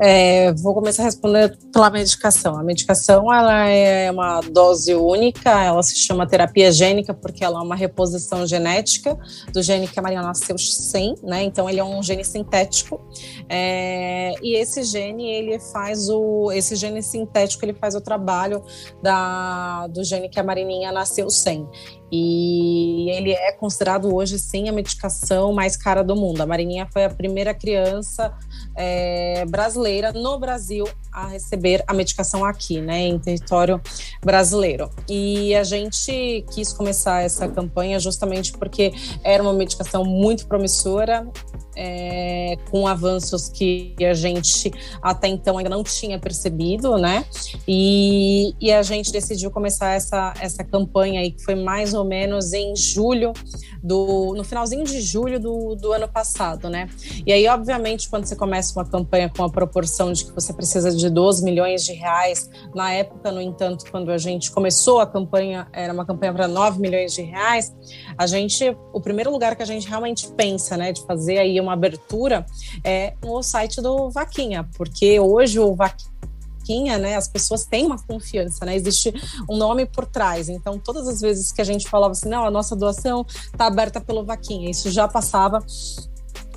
É, 0.00 0.52
vou 0.54 0.74
começar 0.74 1.02
a 1.02 1.04
responder 1.04 1.56
pela 1.72 1.88
medicação. 1.88 2.58
A 2.58 2.64
medicação 2.64 3.32
ela 3.32 3.68
é 3.68 4.10
uma 4.10 4.40
dose 4.40 4.92
única, 4.94 5.50
ela 5.62 5.82
se 5.82 5.96
chama 5.96 6.26
terapia 6.26 6.72
gênica 6.72 7.14
porque 7.14 7.44
ela 7.44 7.60
é 7.60 7.62
uma 7.62 7.76
reposição 7.76 8.44
genética 8.44 9.16
do 9.52 9.62
gene 9.62 9.86
que 9.86 9.98
a 9.98 10.02
Maria 10.02 10.20
nasceu 10.20 10.58
sem, 10.58 11.14
né? 11.22 11.44
Então 11.44 11.70
ele 11.70 11.78
é 11.78 11.84
um 11.84 12.02
gene 12.02 12.24
sintético 12.24 13.00
é, 13.48 14.34
e 14.42 14.56
esse 14.56 14.82
gene 14.82 15.30
ele 15.30 15.60
faz 15.60 16.08
o 16.08 16.50
esse 16.50 16.74
gene 16.74 17.02
sintético 17.02 17.64
ele 17.64 17.74
faz 17.74 17.94
o 17.94 18.00
trabalho 18.00 18.64
da, 19.00 19.86
do 19.88 20.02
gene 20.02 20.28
que 20.28 20.40
a 20.40 20.42
Marininha 20.42 20.90
nasceu 20.90 21.30
sem. 21.30 21.68
E 22.10 23.10
ele 23.10 23.32
é 23.32 23.52
considerado 23.52 24.14
hoje, 24.14 24.38
sim, 24.38 24.68
a 24.68 24.72
medicação 24.72 25.52
mais 25.52 25.76
cara 25.76 26.02
do 26.02 26.16
mundo. 26.16 26.40
A 26.40 26.46
Marininha 26.46 26.88
foi 26.90 27.04
a 27.04 27.10
primeira 27.10 27.52
criança 27.52 28.32
é, 28.74 29.44
brasileira 29.46 30.12
no 30.12 30.38
Brasil 30.38 30.86
a 31.12 31.26
receber 31.28 31.82
a 31.86 31.92
medicação 31.92 32.44
aqui, 32.44 32.80
né, 32.80 33.00
em 33.00 33.18
território 33.18 33.80
brasileiro. 34.24 34.90
E 35.08 35.54
a 35.54 35.64
gente 35.64 36.44
quis 36.52 36.72
começar 36.72 37.22
essa 37.22 37.48
campanha 37.48 37.98
justamente 37.98 38.52
porque 38.52 38.92
era 39.22 39.42
uma 39.42 39.52
medicação 39.52 40.04
muito 40.04 40.46
promissora, 40.46 41.26
é, 41.78 42.56
com 42.70 42.88
avanços 42.88 43.48
que 43.48 43.94
a 44.00 44.12
gente 44.12 44.72
até 45.00 45.28
então 45.28 45.56
ainda 45.56 45.70
não 45.70 45.84
tinha 45.84 46.18
percebido, 46.18 46.98
né? 46.98 47.24
E, 47.66 48.52
e 48.60 48.72
a 48.72 48.82
gente 48.82 49.12
decidiu 49.12 49.48
começar 49.50 49.92
essa, 49.94 50.34
essa 50.40 50.64
campanha 50.64 51.20
aí, 51.20 51.30
que 51.30 51.42
foi 51.42 51.54
mais 51.54 51.94
ou 51.94 52.04
menos 52.04 52.52
em 52.52 52.74
julho, 52.74 53.32
do, 53.80 54.34
no 54.36 54.42
finalzinho 54.42 54.84
de 54.84 55.00
julho 55.00 55.38
do, 55.38 55.76
do 55.76 55.92
ano 55.92 56.08
passado, 56.08 56.68
né? 56.68 56.88
E 57.24 57.32
aí, 57.32 57.46
obviamente, 57.46 58.08
quando 58.08 58.26
você 58.26 58.34
começa 58.34 58.76
uma 58.78 58.84
campanha 58.84 59.30
com 59.34 59.44
a 59.44 59.50
proporção 59.50 60.12
de 60.12 60.24
que 60.24 60.32
você 60.32 60.52
precisa 60.52 60.90
de 60.90 61.08
12 61.08 61.44
milhões 61.44 61.84
de 61.84 61.92
reais, 61.92 62.50
na 62.74 62.92
época, 62.92 63.30
no 63.30 63.40
entanto, 63.40 63.84
quando 63.88 64.10
a 64.10 64.18
gente 64.18 64.50
começou 64.50 65.00
a 65.00 65.06
campanha, 65.06 65.68
era 65.72 65.92
uma 65.92 66.04
campanha 66.04 66.32
para 66.32 66.48
9 66.48 66.80
milhões 66.80 67.14
de 67.14 67.22
reais, 67.22 67.72
a 68.16 68.26
gente, 68.26 68.76
o 68.92 69.00
primeiro 69.00 69.30
lugar 69.30 69.54
que 69.54 69.62
a 69.62 69.66
gente 69.66 69.88
realmente 69.88 70.28
pensa, 70.32 70.76
né, 70.76 70.92
de 70.92 71.04
fazer 71.04 71.38
aí 71.38 71.60
uma 71.60 71.67
abertura 71.72 72.44
é 72.84 73.14
no 73.22 73.42
site 73.42 73.80
do 73.80 74.10
Vaquinha, 74.10 74.68
porque 74.76 75.18
hoje 75.20 75.58
o 75.58 75.74
Vaquinha 75.74 76.98
né, 76.98 77.16
as 77.16 77.26
pessoas 77.26 77.64
têm 77.64 77.86
uma 77.86 77.98
confiança, 77.98 78.64
né? 78.66 78.76
Existe 78.76 79.12
um 79.48 79.56
nome 79.56 79.86
por 79.86 80.06
trás. 80.06 80.48
Então, 80.48 80.78
todas 80.78 81.08
as 81.08 81.20
vezes 81.20 81.50
que 81.50 81.62
a 81.62 81.64
gente 81.64 81.88
falava 81.88 82.12
assim, 82.12 82.28
não, 82.28 82.44
a 82.44 82.50
nossa 82.50 82.76
doação 82.76 83.24
está 83.28 83.66
aberta 83.66 84.00
pelo 84.00 84.24
Vaquinha, 84.24 84.70
isso 84.70 84.90
já 84.90 85.08
passava 85.08 85.64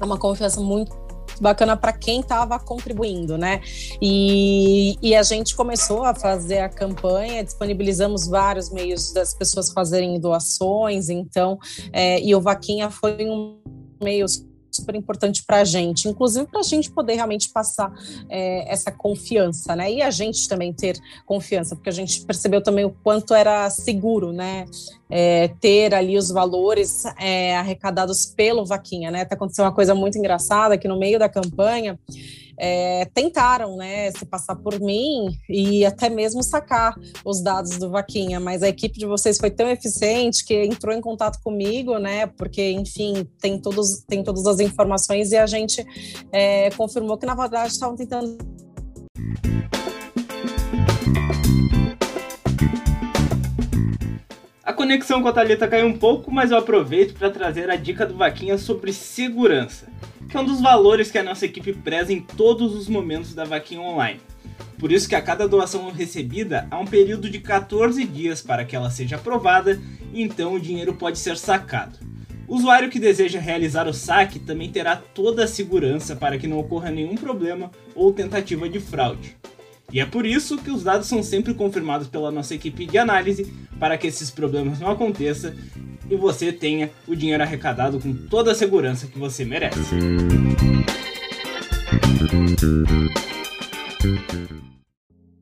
uma 0.02 0.18
confiança 0.18 0.60
muito 0.60 1.00
bacana 1.40 1.76
para 1.76 1.94
quem 1.94 2.20
estava 2.20 2.60
contribuindo, 2.60 3.38
né? 3.38 3.62
E, 4.02 4.98
e 5.02 5.16
a 5.16 5.24
gente 5.24 5.56
começou 5.56 6.04
a 6.04 6.14
fazer 6.14 6.60
a 6.60 6.70
campanha, 6.70 7.44
disponibilizamos 7.44 8.28
vários 8.28 8.70
meios 8.70 9.12
das 9.12 9.34
pessoas 9.34 9.72
fazerem 9.72 10.20
doações, 10.20 11.10
então, 11.10 11.58
é, 11.92 12.20
e 12.22 12.36
o 12.36 12.42
Vaquinha 12.42 12.90
foi 12.90 13.26
um 13.28 13.58
meio 14.04 14.26
super 14.72 14.96
importante 14.96 15.44
para 15.46 15.58
a 15.58 15.64
gente, 15.64 16.08
inclusive 16.08 16.48
para 16.48 16.60
a 16.60 16.64
gente 16.64 16.90
poder 16.92 17.16
realmente 17.16 17.50
passar 17.50 17.94
é, 18.30 18.72
essa 18.72 18.92
confiança, 18.92 19.76
né? 19.76 19.92
E 19.92 20.02
a 20.02 20.10
gente 20.10 20.48
também 20.48 20.72
ter 20.74 21.00
confiança, 21.26 21.76
porque 21.76 21.90
a 21.90 21.94
gente 21.94 22.22
percebeu 22.26 22.62
também 22.62 22.86
o 22.86 22.96
quanto 23.04 23.34
era 23.34 23.70
seguro, 23.70 24.32
né? 24.32 24.66
É, 25.10 25.50
ter 25.60 25.94
ali 25.94 26.18
os 26.18 26.30
valores 26.30 27.04
é, 27.20 27.58
arrecadados 27.58 28.26
pelo 28.26 28.66
Vaquinha, 28.66 29.12
né? 29.12 29.22
Até 29.22 29.36
aconteceu 29.36 29.66
uma 29.66 29.74
coisa 29.74 29.94
muito 29.94 30.18
engraçada 30.18 30.78
que 30.78 30.88
no 30.88 30.98
meio 30.98 31.20
da 31.20 31.28
campanha 31.28 32.00
é, 32.58 33.06
tentaram, 33.14 33.76
né, 33.76 34.12
se 34.12 34.26
passar 34.26 34.56
por 34.56 34.80
mim 34.80 35.36
e 35.50 35.86
até 35.86 36.10
mesmo 36.10 36.44
sacar 36.44 36.96
os 37.26 37.42
dados 37.42 37.78
do 37.78 37.90
Vaquinha, 37.90 38.40
mas 38.40 38.64
a 38.64 38.70
equipe 38.70 38.98
de 38.98 39.06
vocês 39.06 39.38
foi 39.38 39.52
tão 39.52 39.70
eficiente 39.70 40.46
que 40.46 40.54
entrou 40.64 40.96
em 40.96 41.02
contato 41.02 41.40
comigo, 41.44 41.98
né, 41.98 42.28
porque, 42.28 42.72
enfim, 42.72 43.28
tem, 43.40 43.60
todos, 43.60 44.04
tem 44.08 44.24
todas 44.24 44.46
as 44.46 44.60
informações 44.60 45.32
e 45.32 45.38
a 45.38 45.46
gente 45.46 45.86
é, 46.32 46.70
confirmou 46.72 47.18
que, 47.18 47.26
na 47.26 47.36
verdade, 47.36 47.74
estavam 47.74 47.96
tentando 47.96 48.38
A 54.64 54.74
conexão 54.74 55.22
com 55.22 55.28
a 55.28 55.34
Thalita 55.34 55.68
caiu 55.68 55.86
um 55.86 55.98
pouco, 55.98 56.32
mas 56.32 56.52
eu 56.52 56.58
aproveito 56.58 57.14
para 57.16 57.30
trazer 57.30 57.70
a 57.70 57.76
dica 57.76 58.06
do 58.06 58.16
Vaquinha 58.16 58.58
sobre 58.58 58.94
segurança 58.94 59.88
que 60.30 60.38
é 60.38 60.40
um 60.40 60.46
dos 60.46 60.62
valores 60.62 61.12
que 61.12 61.18
a 61.18 61.24
nossa 61.24 61.46
equipe 61.46 61.74
preza 61.74 62.14
em 62.14 62.22
todos 62.22 62.76
os 62.76 62.88
momentos 62.88 63.34
da 63.34 63.44
vaquinha 63.44 63.82
online. 63.82 64.20
Por 64.78 64.92
isso 64.92 65.08
que 65.08 65.16
a 65.16 65.22
cada 65.22 65.48
doação 65.48 65.92
recebida 65.92 66.68
há 66.72 66.80
um 66.80 66.86
período 66.86 67.30
de 67.30 67.40
14 67.40 68.04
dias 68.06 68.42
para 68.42 68.66
que 68.66 68.76
ela 68.76 68.90
seja 68.90 69.16
aprovada 69.16 69.80
e 70.12 70.22
então 70.24 70.56
o 70.56 70.60
dinheiro 70.60 70.94
pode 70.94 71.20
ser 71.20 71.38
sacado. 71.38 72.00
O 72.48 72.56
usuário 72.56 72.90
que 72.90 73.00
deseja 73.00 73.40
realizar 73.40 73.88
o 73.88 73.94
saque 73.94 74.40
também 74.40 74.70
terá 74.70 74.96
toda 74.96 75.44
a 75.44 75.48
segurança 75.48 76.16
para 76.16 76.38
que 76.38 76.48
não 76.48 76.60
ocorra 76.60 76.92
nenhum 76.92 77.16
problema 77.16 77.72
ou 77.96 78.12
tentativa 78.12 78.68
de 78.68 78.80
fraude. 78.80 79.38
E 79.94 80.00
é 80.00 80.06
por 80.06 80.26
isso 80.26 80.58
que 80.58 80.72
os 80.72 80.84
dados 80.84 81.08
são 81.08 81.22
sempre 81.22 81.54
confirmados 81.54 82.08
pela 82.08 82.32
nossa 82.32 82.56
equipe 82.56 82.86
de 82.86 82.98
análise 82.98 83.52
para 83.78 83.98
que 83.98 84.08
esses 84.08 84.32
problemas 84.32 84.80
não 84.80 84.90
aconteçam 84.90 85.54
e 86.10 86.16
você 86.16 86.52
tenha 86.52 86.90
o 87.08 87.16
dinheiro 87.16 87.44
arrecadado 87.44 88.00
com 88.00 88.14
toda 88.14 88.52
a 88.52 88.56
segurança 88.56 89.08
que 89.08 89.20
você 89.20 89.44
merece. 89.44 89.96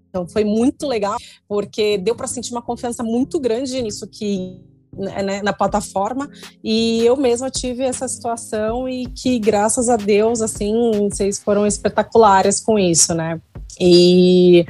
Então 0.10 0.28
foi 0.28 0.44
muito 0.44 0.88
legal, 0.88 1.18
porque 1.48 1.98
deu 2.00 2.16
para 2.16 2.26
sentir 2.26 2.52
uma 2.52 2.62
confiança 2.62 3.04
muito 3.04 3.40
grande 3.40 3.80
nisso 3.82 4.08
que 4.08 4.60
né, 4.92 5.22
né, 5.22 5.42
na 5.44 5.54
plataforma 5.54 6.28
e 6.64 7.06
eu 7.06 7.16
mesma 7.16 7.52
tive 7.52 7.84
essa 7.84 8.08
situação 8.08 8.90
e 8.90 9.06
que 9.06 9.38
graças 9.38 9.88
a 9.88 9.96
Deus 9.96 10.42
assim 10.42 10.74
vocês 11.10 11.38
foram 11.38 11.66
espetaculares 11.68 12.60
com 12.60 12.78
isso, 12.80 13.14
né? 13.14 13.40
E, 13.80 14.66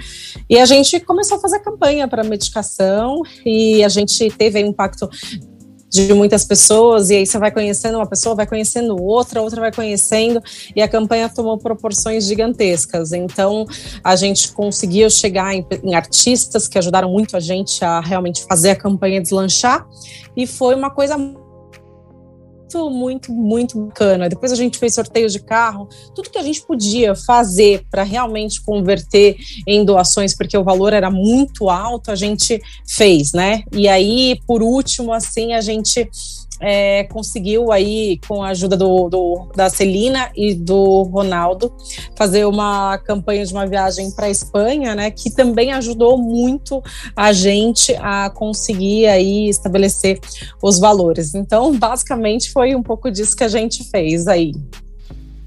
e 0.50 0.58
a 0.58 0.66
gente 0.66 1.00
começou 1.00 1.38
a 1.38 1.42
fazer 1.42 1.60
campanha 1.60 2.08
para 2.08 2.24
medicação 2.24 3.22
e 3.46 3.84
a 3.84 3.90
gente 3.90 4.30
teve 4.32 4.64
um 4.64 4.68
impacto 4.68 5.10
de 5.90 6.14
muitas 6.14 6.46
pessoas, 6.46 7.10
e 7.10 7.16
aí 7.16 7.26
você 7.26 7.38
vai 7.40 7.52
conhecendo 7.52 7.96
uma 7.96 8.06
pessoa, 8.06 8.36
vai 8.36 8.46
conhecendo 8.46 8.96
outra, 9.02 9.42
outra 9.42 9.60
vai 9.60 9.72
conhecendo, 9.72 10.42
e 10.76 10.82
a 10.82 10.88
campanha 10.88 11.28
tomou 11.28 11.58
proporções 11.58 12.26
gigantescas. 12.26 13.12
Então, 13.12 13.66
a 14.04 14.16
gente 14.16 14.52
conseguiu 14.52 15.10
chegar 15.10 15.54
em, 15.56 15.66
em 15.84 15.96
artistas 15.96 16.68
que 16.68 16.78
ajudaram 16.78 17.10
muito 17.10 17.36
a 17.36 17.40
gente 17.40 17.84
a 17.84 18.00
realmente 18.00 18.46
fazer 18.46 18.70
a 18.70 18.76
campanha 18.76 19.20
deslanchar, 19.20 19.86
e 20.38 20.46
foi 20.46 20.76
uma 20.76 20.92
coisa 20.92 21.18
muito, 22.78 22.92
muito, 22.92 23.32
muito 23.32 23.80
bacana. 23.80 24.30
Depois 24.30 24.52
a 24.52 24.56
gente 24.56 24.78
fez 24.78 24.94
sorteios 24.94 25.34
de 25.34 25.40
carro, 25.40 25.88
tudo 26.14 26.30
que 26.30 26.38
a 26.38 26.44
gente 26.44 26.62
podia 26.62 27.16
fazer 27.16 27.86
para 27.90 28.04
realmente 28.04 28.62
converter 28.62 29.38
em 29.68 29.84
doações, 29.84 30.36
porque 30.36 30.58
o 30.58 30.64
valor 30.64 30.94
era 30.94 31.10
muito 31.10 31.70
alto, 31.70 32.12
a 32.12 32.16
gente 32.16 32.62
fez, 32.88 33.34
né? 33.34 33.64
E 33.72 33.88
aí, 33.88 34.40
por 34.46 34.62
último, 34.62 35.14
assim, 35.14 35.54
a 35.54 35.62
gente 35.62 36.10
é, 36.60 37.04
conseguiu 37.06 37.72
aí, 37.72 38.20
com 38.28 38.44
a 38.44 38.50
ajuda 38.50 38.76
do, 38.76 39.10
do, 39.10 39.50
da 39.56 39.70
Celina 39.70 40.30
e 40.36 40.54
do 40.54 41.04
Ronaldo, 41.04 41.74
fazer 42.16 42.46
uma 42.46 42.98
campanha 42.98 43.46
de 43.46 43.54
uma 43.54 43.66
viagem 43.66 44.12
para 44.12 44.28
a 44.28 44.30
Espanha, 44.30 44.96
né, 44.96 45.10
que 45.12 45.32
também 45.32 45.72
ajudou 45.72 46.18
muito 46.18 46.84
a 47.16 47.32
gente 47.32 47.96
a 47.96 48.30
conseguir 48.30 49.08
aí 49.08 49.48
estabelecer 49.48 50.20
os 50.62 50.80
valores. 50.80 51.34
Então, 51.34 51.76
basicamente, 51.80 52.52
foi 52.52 52.76
um 52.76 52.84
pouco 52.84 53.10
disso 53.10 53.36
que 53.36 53.44
a 53.44 53.48
gente 53.48 53.84
fez 53.90 54.28
aí. 54.28 54.52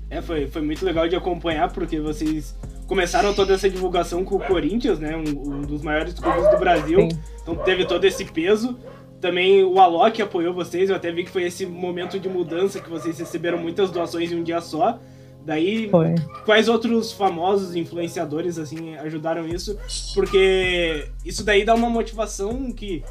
É, 0.08 0.20
foi, 0.20 0.46
foi 0.46 0.60
muito 0.60 0.84
legal 0.84 1.08
de 1.08 1.16
acompanhar, 1.16 1.72
porque 1.72 1.98
vocês 1.98 2.54
começaram 2.86 3.32
toda 3.32 3.54
essa 3.54 3.70
divulgação 3.70 4.22
com 4.24 4.36
o 4.36 4.40
Corinthians, 4.40 4.98
né, 4.98 5.16
um, 5.16 5.22
um 5.22 5.60
dos 5.62 5.80
maiores 5.80 6.12
clubes 6.12 6.50
do 6.50 6.58
Brasil, 6.58 7.00
Sim. 7.00 7.18
então 7.40 7.56
teve 7.56 7.86
todo 7.86 8.04
esse 8.04 8.22
peso, 8.26 8.76
também 9.22 9.62
o 9.62 9.78
Alok 9.78 10.20
apoiou 10.20 10.52
vocês, 10.52 10.90
eu 10.90 10.96
até 10.96 11.12
vi 11.12 11.22
que 11.22 11.30
foi 11.30 11.44
esse 11.44 11.64
momento 11.64 12.18
de 12.18 12.28
mudança 12.28 12.80
que 12.80 12.90
vocês 12.90 13.16
receberam 13.20 13.56
muitas 13.56 13.90
doações 13.92 14.32
em 14.32 14.34
um 14.34 14.42
dia 14.42 14.60
só. 14.60 14.98
Daí, 15.46 15.88
foi. 15.88 16.14
quais 16.44 16.68
outros 16.68 17.12
famosos 17.12 17.74
influenciadores 17.74 18.58
assim 18.58 18.96
ajudaram 18.96 19.46
isso? 19.46 19.78
Porque 20.12 21.08
isso 21.24 21.44
daí 21.44 21.64
dá 21.64 21.74
uma 21.74 21.88
motivação 21.88 22.72
que 22.72 23.04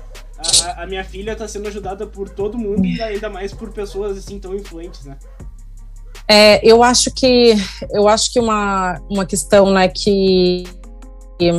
a, 0.65 0.83
a 0.83 0.85
minha 0.85 1.03
filha 1.03 1.31
está 1.31 1.47
sendo 1.47 1.69
ajudada 1.69 2.05
por 2.05 2.29
todo 2.29 2.57
mundo 2.57 2.85
e 2.85 3.01
ainda 3.01 3.29
mais 3.29 3.53
por 3.53 3.71
pessoas 3.71 4.17
assim 4.17 4.37
tão 4.37 4.53
influentes, 4.53 5.05
né? 5.05 5.17
É, 6.27 6.65
eu 6.65 6.83
acho 6.83 7.09
que 7.13 7.53
eu 7.89 8.07
acho 8.07 8.31
que 8.31 8.39
uma, 8.39 9.01
uma 9.09 9.25
questão 9.25 9.71
né 9.71 9.87
que 9.87 10.63
que 11.37 11.51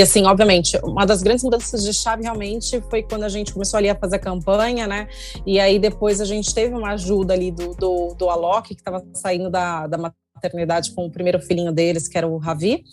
assim, 0.00 0.24
obviamente, 0.24 0.78
uma 0.82 1.06
das 1.06 1.22
grandes 1.22 1.44
mudanças 1.44 1.82
de 1.82 1.92
chave 1.92 2.22
realmente 2.22 2.82
foi 2.90 3.02
quando 3.02 3.24
a 3.24 3.28
gente 3.28 3.52
começou 3.52 3.78
ali 3.78 3.88
a 3.88 3.94
fazer 3.94 4.16
a 4.16 4.18
campanha, 4.18 4.86
né? 4.86 5.08
E 5.46 5.58
aí 5.58 5.78
depois 5.78 6.20
a 6.20 6.24
gente 6.24 6.54
teve 6.54 6.74
uma 6.74 6.90
ajuda 6.90 7.34
ali 7.34 7.50
do, 7.50 7.74
do, 7.74 8.14
do 8.14 8.30
Alok, 8.30 8.74
que 8.74 8.80
estava 8.80 9.04
saindo 9.14 9.50
da, 9.50 9.86
da 9.86 9.96
maternidade 10.36 10.92
com 10.92 11.06
o 11.06 11.10
primeiro 11.10 11.40
filhinho 11.40 11.72
deles, 11.72 12.06
que 12.06 12.16
era 12.16 12.28
o 12.28 12.36
Ravi. 12.36 12.84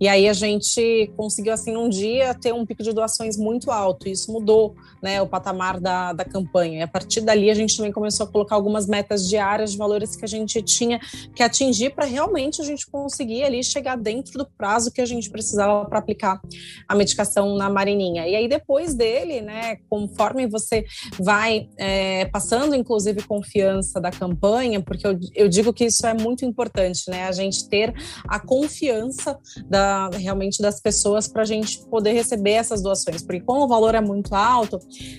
E 0.00 0.08
aí 0.08 0.28
a 0.28 0.32
gente 0.32 1.12
conseguiu, 1.16 1.52
assim, 1.52 1.76
um 1.76 1.88
dia 1.88 2.32
ter 2.34 2.54
um 2.54 2.64
pico 2.64 2.82
de 2.82 2.92
doações 2.92 3.36
muito 3.36 3.70
alto. 3.70 4.08
E 4.08 4.12
isso 4.12 4.32
mudou 4.32 4.74
né, 5.02 5.20
o 5.20 5.26
patamar 5.26 5.80
da, 5.80 6.12
da 6.12 6.24
campanha. 6.24 6.78
E 6.78 6.82
a 6.82 6.88
partir 6.88 7.20
dali 7.20 7.50
a 7.50 7.54
gente 7.54 7.76
também 7.76 7.92
começou 7.92 8.26
a 8.26 8.28
colocar 8.28 8.54
algumas 8.54 8.86
metas 8.86 9.28
diárias 9.28 9.72
de 9.72 9.78
valores 9.78 10.14
que 10.16 10.24
a 10.24 10.28
gente 10.28 10.62
tinha 10.62 11.00
que 11.34 11.42
atingir 11.42 11.90
para 11.94 12.04
realmente 12.04 12.62
a 12.62 12.64
gente 12.64 12.88
conseguir 12.88 13.42
ali 13.42 13.62
chegar 13.64 13.96
dentro 13.96 14.38
do 14.38 14.46
prazo 14.46 14.92
que 14.92 15.00
a 15.00 15.06
gente 15.06 15.28
precisava 15.28 15.84
para 15.86 15.98
aplicar 15.98 16.40
a 16.88 16.94
medicação 16.94 17.56
na 17.56 17.68
marininha. 17.68 18.26
E 18.28 18.36
aí 18.36 18.48
depois 18.48 18.94
dele, 18.94 19.40
né, 19.40 19.76
conforme 19.90 20.46
você 20.46 20.84
vai 21.18 21.68
é, 21.76 22.26
passando, 22.26 22.74
inclusive, 22.74 23.22
confiança 23.22 24.00
da 24.00 24.10
campanha, 24.10 24.80
porque 24.80 25.06
eu, 25.06 25.18
eu 25.34 25.48
digo 25.48 25.72
que 25.72 25.84
isso 25.84 26.06
é 26.06 26.14
muito 26.14 26.44
importante 26.44 26.91
importante, 26.92 27.10
né? 27.10 27.26
A 27.26 27.32
gente 27.32 27.68
ter 27.68 27.94
a 28.28 28.38
confiança 28.38 29.38
da, 29.66 30.10
realmente 30.10 30.60
das 30.60 30.80
pessoas 30.80 31.26
para 31.26 31.42
a 31.42 31.44
gente 31.44 31.78
poder 31.86 32.12
receber 32.12 32.52
essas 32.52 32.82
doações, 32.82 33.22
porque 33.22 33.40
como 33.40 33.64
o 33.64 33.68
valor 33.68 33.94
é 33.94 34.00
muito 34.00 34.34
alto, 34.34 34.78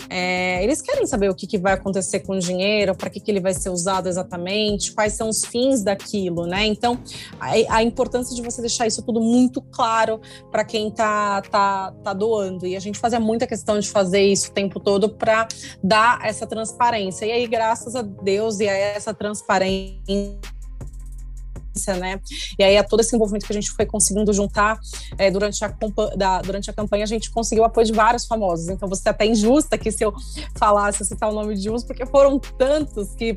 é, 0.09 0.63
eles 0.63 0.81
querem 0.81 1.05
saber 1.05 1.29
o 1.29 1.35
que, 1.35 1.47
que 1.47 1.57
vai 1.57 1.73
acontecer 1.73 2.21
com 2.21 2.33
o 2.33 2.39
dinheiro, 2.39 2.95
para 2.95 3.09
que, 3.09 3.19
que 3.19 3.31
ele 3.31 3.41
vai 3.41 3.53
ser 3.53 3.69
usado 3.69 4.07
exatamente, 4.07 4.93
quais 4.93 5.13
são 5.13 5.29
os 5.29 5.43
fins 5.45 5.83
daquilo, 5.83 6.45
né? 6.45 6.65
Então, 6.65 6.99
a, 7.39 7.77
a 7.77 7.83
importância 7.83 8.35
de 8.35 8.41
você 8.41 8.61
deixar 8.61 8.87
isso 8.87 9.01
tudo 9.01 9.19
muito 9.19 9.61
claro 9.61 10.21
para 10.51 10.63
quem 10.63 10.89
está 10.89 11.41
tá, 11.41 11.91
tá 12.03 12.13
doando. 12.13 12.65
E 12.67 12.75
a 12.75 12.79
gente 12.79 12.99
fazia 12.99 13.19
muita 13.19 13.47
questão 13.47 13.79
de 13.79 13.89
fazer 13.89 14.21
isso 14.21 14.51
o 14.51 14.53
tempo 14.53 14.79
todo 14.79 15.09
para 15.09 15.47
dar 15.83 16.19
essa 16.23 16.45
transparência. 16.45 17.25
E 17.25 17.31
aí, 17.31 17.47
graças 17.47 17.95
a 17.95 18.01
Deus 18.01 18.59
e 18.59 18.67
a 18.67 18.73
essa 18.73 19.13
transparência 19.13 20.03
né? 21.99 22.19
E 22.57 22.63
aí, 22.63 22.77
a 22.77 22.83
todo 22.83 22.99
esse 22.99 23.15
envolvimento 23.15 23.45
que 23.45 23.51
a 23.51 23.55
gente 23.55 23.71
foi 23.71 23.85
conseguindo 23.85 24.31
juntar 24.33 24.79
é, 25.17 25.29
durante, 25.31 25.63
a, 25.63 25.73
da, 26.15 26.41
durante 26.41 26.69
a 26.69 26.73
campanha, 26.73 27.03
a 27.03 27.07
gente 27.07 27.31
conseguiu 27.31 27.63
apoio 27.63 27.85
de 27.85 27.93
vários 27.93 28.25
famosos. 28.25 28.69
Então, 28.69 28.87
você 28.87 29.09
é 29.09 29.11
até 29.11 29.25
injusta 29.25 29.77
que 29.77 29.91
se 29.91 30.03
eu 30.03 30.13
falasse, 30.55 31.03
citar 31.05 31.29
o 31.29 31.33
nome 31.33 31.55
de 31.55 31.69
uns, 31.69 31.83
porque 31.83 32.05
foram 32.05 32.39
tantos 32.39 33.13
que 33.15 33.35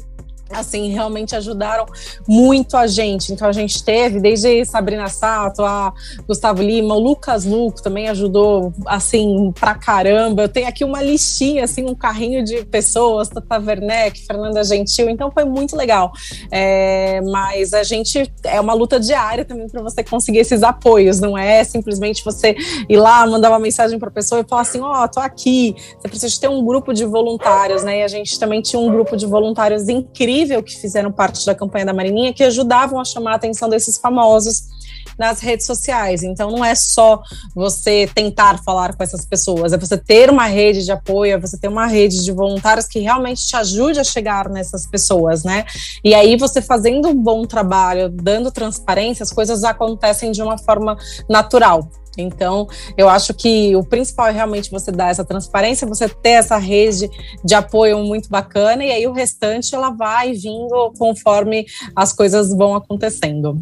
assim, 0.50 0.93
realmente 0.93 1.35
ajudaram 1.35 1.87
muito 2.26 2.76
a 2.76 2.87
gente. 2.87 3.33
Então 3.33 3.49
a 3.49 3.53
gente 3.53 3.83
teve 3.83 4.21
desde 4.21 4.65
Sabrina 4.65 5.09
Sato, 5.09 5.65
a 5.65 5.93
Gustavo 6.26 6.62
Lima, 6.62 6.95
o 6.95 6.99
Lucas 6.99 7.45
Luco 7.45 7.83
também 7.83 8.09
ajudou 8.09 8.73
assim 8.87 9.53
pra 9.59 9.75
caramba. 9.75 10.43
Eu 10.43 10.49
tenho 10.49 10.69
aqui 10.69 10.85
uma 10.85 11.03
listinha 11.03 11.65
assim, 11.65 11.85
um 11.85 11.95
carrinho 11.95 12.45
de 12.45 12.65
pessoas, 12.65 13.29
Tata 13.29 13.59
Werneck, 13.59 14.25
Fernanda 14.25 14.62
Gentil, 14.62 15.11
então 15.11 15.31
foi 15.31 15.45
muito 15.45 15.76
legal. 15.76 16.12
É, 16.50 17.21
mas 17.23 17.75
a 17.75 17.83
gente 17.83 18.31
é 18.45 18.61
uma 18.61 18.75
luta 18.75 19.00
diária 19.00 19.45
também 19.45 19.69
para 19.69 19.83
você 19.83 20.03
conseguir 20.03 20.38
esses 20.38 20.62
apoios, 20.62 21.21
não 21.21 21.37
é 21.37 21.65
simplesmente 21.65 22.25
você 22.25 22.57
ir 22.88 22.97
lá 22.97 23.26
mandar 23.26 23.50
uma 23.50 23.59
mensagem 23.59 23.99
para 23.99 24.11
pessoa 24.11 24.41
e 24.41 24.45
falar 24.49 24.62
assim, 24.62 24.81
ó, 24.81 25.05
oh, 25.05 25.09
tô 25.09 25.21
aqui. 25.21 25.75
Você 26.00 26.09
precisa 26.09 26.41
ter 26.41 26.49
um 26.49 26.65
grupo 26.65 26.93
de 26.93 27.05
voluntários, 27.05 27.83
né? 27.83 28.00
E 28.00 28.03
a 28.03 28.09
gente 28.09 28.38
também 28.38 28.61
tinha 28.61 28.81
um 28.81 28.91
grupo 28.91 29.17
de 29.17 29.26
voluntários 29.26 29.88
incrível 29.88 30.36
incrível 30.37 30.62
que 30.62 30.78
fizeram 30.78 31.11
parte 31.11 31.47
da 31.47 31.55
campanha 31.55 31.87
da 31.87 31.95
Marininha, 31.95 32.33
que 32.33 32.45
ajudavam 32.45 33.00
a 33.00 33.05
chamar 33.05 33.33
a 33.33 33.35
atenção 33.37 33.69
desses 33.69 33.97
famosos 33.97 34.64
nas 35.19 35.40
redes 35.40 35.64
sociais. 35.64 36.23
Então, 36.23 36.50
não 36.50 36.62
é 36.62 36.75
só 36.75 37.23
você 37.55 38.09
tentar 38.14 38.62
falar 38.62 38.95
com 38.95 39.02
essas 39.02 39.25
pessoas, 39.25 39.73
é 39.73 39.78
você 39.78 39.97
ter 39.97 40.28
uma 40.28 40.47
rede 40.47 40.85
de 40.85 40.93
apoio, 40.93 41.33
é 41.33 41.38
você 41.38 41.57
ter 41.57 41.69
uma 41.69 41.87
rede 41.87 42.23
de 42.23 42.33
voluntários 42.33 42.87
que 42.87 42.99
realmente 42.99 43.47
te 43.47 43.57
ajude 43.57 43.99
a 43.99 44.05
chegar 44.05 44.50
nessas 44.50 44.87
pessoas, 44.87 45.43
né? 45.43 45.64
E 46.05 46.14
aí, 46.14 46.37
você 46.37 46.61
fazendo 46.61 47.09
um 47.09 47.14
bom 47.14 47.47
trabalho, 47.47 48.11
dando 48.11 48.50
transparência, 48.50 49.23
as 49.23 49.33
coisas 49.33 49.64
acontecem 49.64 50.33
de 50.33 50.43
uma 50.43 50.59
forma 50.59 50.99
natural. 51.28 51.88
Então, 52.18 52.66
eu 52.96 53.08
acho 53.08 53.35
que 53.35 53.75
o 53.76 53.85
principal 53.85 54.28
é 54.28 54.32
realmente 54.32 54.70
você 54.70 54.90
dar 54.90 55.11
essa 55.11 55.25
transparência, 55.25 55.87
você 55.87 56.08
ter 56.08 56.30
essa 56.30 56.56
rede 56.56 57.08
de 57.44 57.54
apoio 57.54 57.99
muito 57.99 58.28
bacana, 58.28 58.85
e 58.85 58.90
aí 58.90 59.06
o 59.06 59.12
restante 59.12 59.75
ela 59.75 59.90
vai 59.90 60.32
vindo 60.32 60.92
conforme 60.99 61.66
as 61.94 62.12
coisas 62.12 62.54
vão 62.54 62.75
acontecendo. 62.75 63.58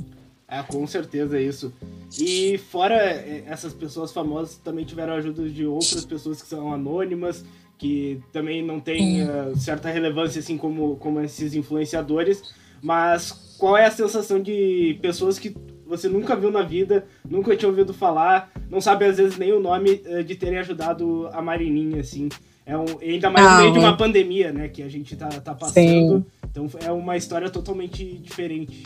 É, 0.49 0.63
com 0.63 0.87
certeza 0.87 1.41
isso. 1.41 1.73
E 2.19 2.59
fora 2.59 2.95
é, 2.95 3.45
essas 3.47 3.73
pessoas 3.73 4.13
famosas, 4.13 4.57
também 4.57 4.85
tiveram 4.85 5.15
ajuda 5.15 5.49
de 5.49 5.67
outras 5.67 6.05
pessoas 6.05 6.41
que 6.41 6.49
são 6.49 6.73
anônimas, 6.73 7.45
que 7.77 8.21
também 8.33 8.63
não 8.63 8.79
têm 8.79 9.25
uh, 9.25 9.57
certa 9.57 9.91
relevância, 9.91 10.39
assim 10.39 10.57
como, 10.57 10.97
como 10.97 11.21
esses 11.21 11.55
influenciadores. 11.55 12.43
Mas 12.81 13.57
qual 13.59 13.77
é 13.77 13.87
a 13.87 13.91
sensação 13.91 14.41
de 14.41 14.99
pessoas 15.01 15.39
que 15.39 15.57
você 15.87 16.09
nunca 16.09 16.37
viu 16.37 16.51
na 16.51 16.63
vida, 16.63 17.07
nunca 17.29 17.57
tinha 17.57 17.69
ouvido 17.69 17.93
falar, 17.93 18.51
não 18.71 18.81
sabe 18.81 19.05
às 19.05 19.17
vezes 19.17 19.37
nem 19.37 19.53
o 19.53 19.61
nome 19.61 20.03
uh, 20.07 20.25
de 20.25 20.35
terem 20.35 20.59
ajudado 20.59 21.29
a 21.33 21.41
Marininha, 21.43 22.01
assim. 22.01 22.29
É 22.67 22.77
um, 22.77 22.85
ainda 23.01 23.29
mais 23.29 23.47
no 23.47 23.59
meio 23.59 23.73
de 23.73 23.79
uma 23.79 23.97
pandemia, 23.97 24.51
né, 24.53 24.69
que 24.69 24.83
a 24.83 24.89
gente 24.89 25.15
tá, 25.17 25.29
tá 25.29 25.55
passando. 25.55 26.19
Sim. 26.19 26.25
Então 26.51 26.67
é 26.83 26.91
uma 26.91 27.17
história 27.17 27.51
totalmente 27.51 28.05
diferente. 28.19 28.85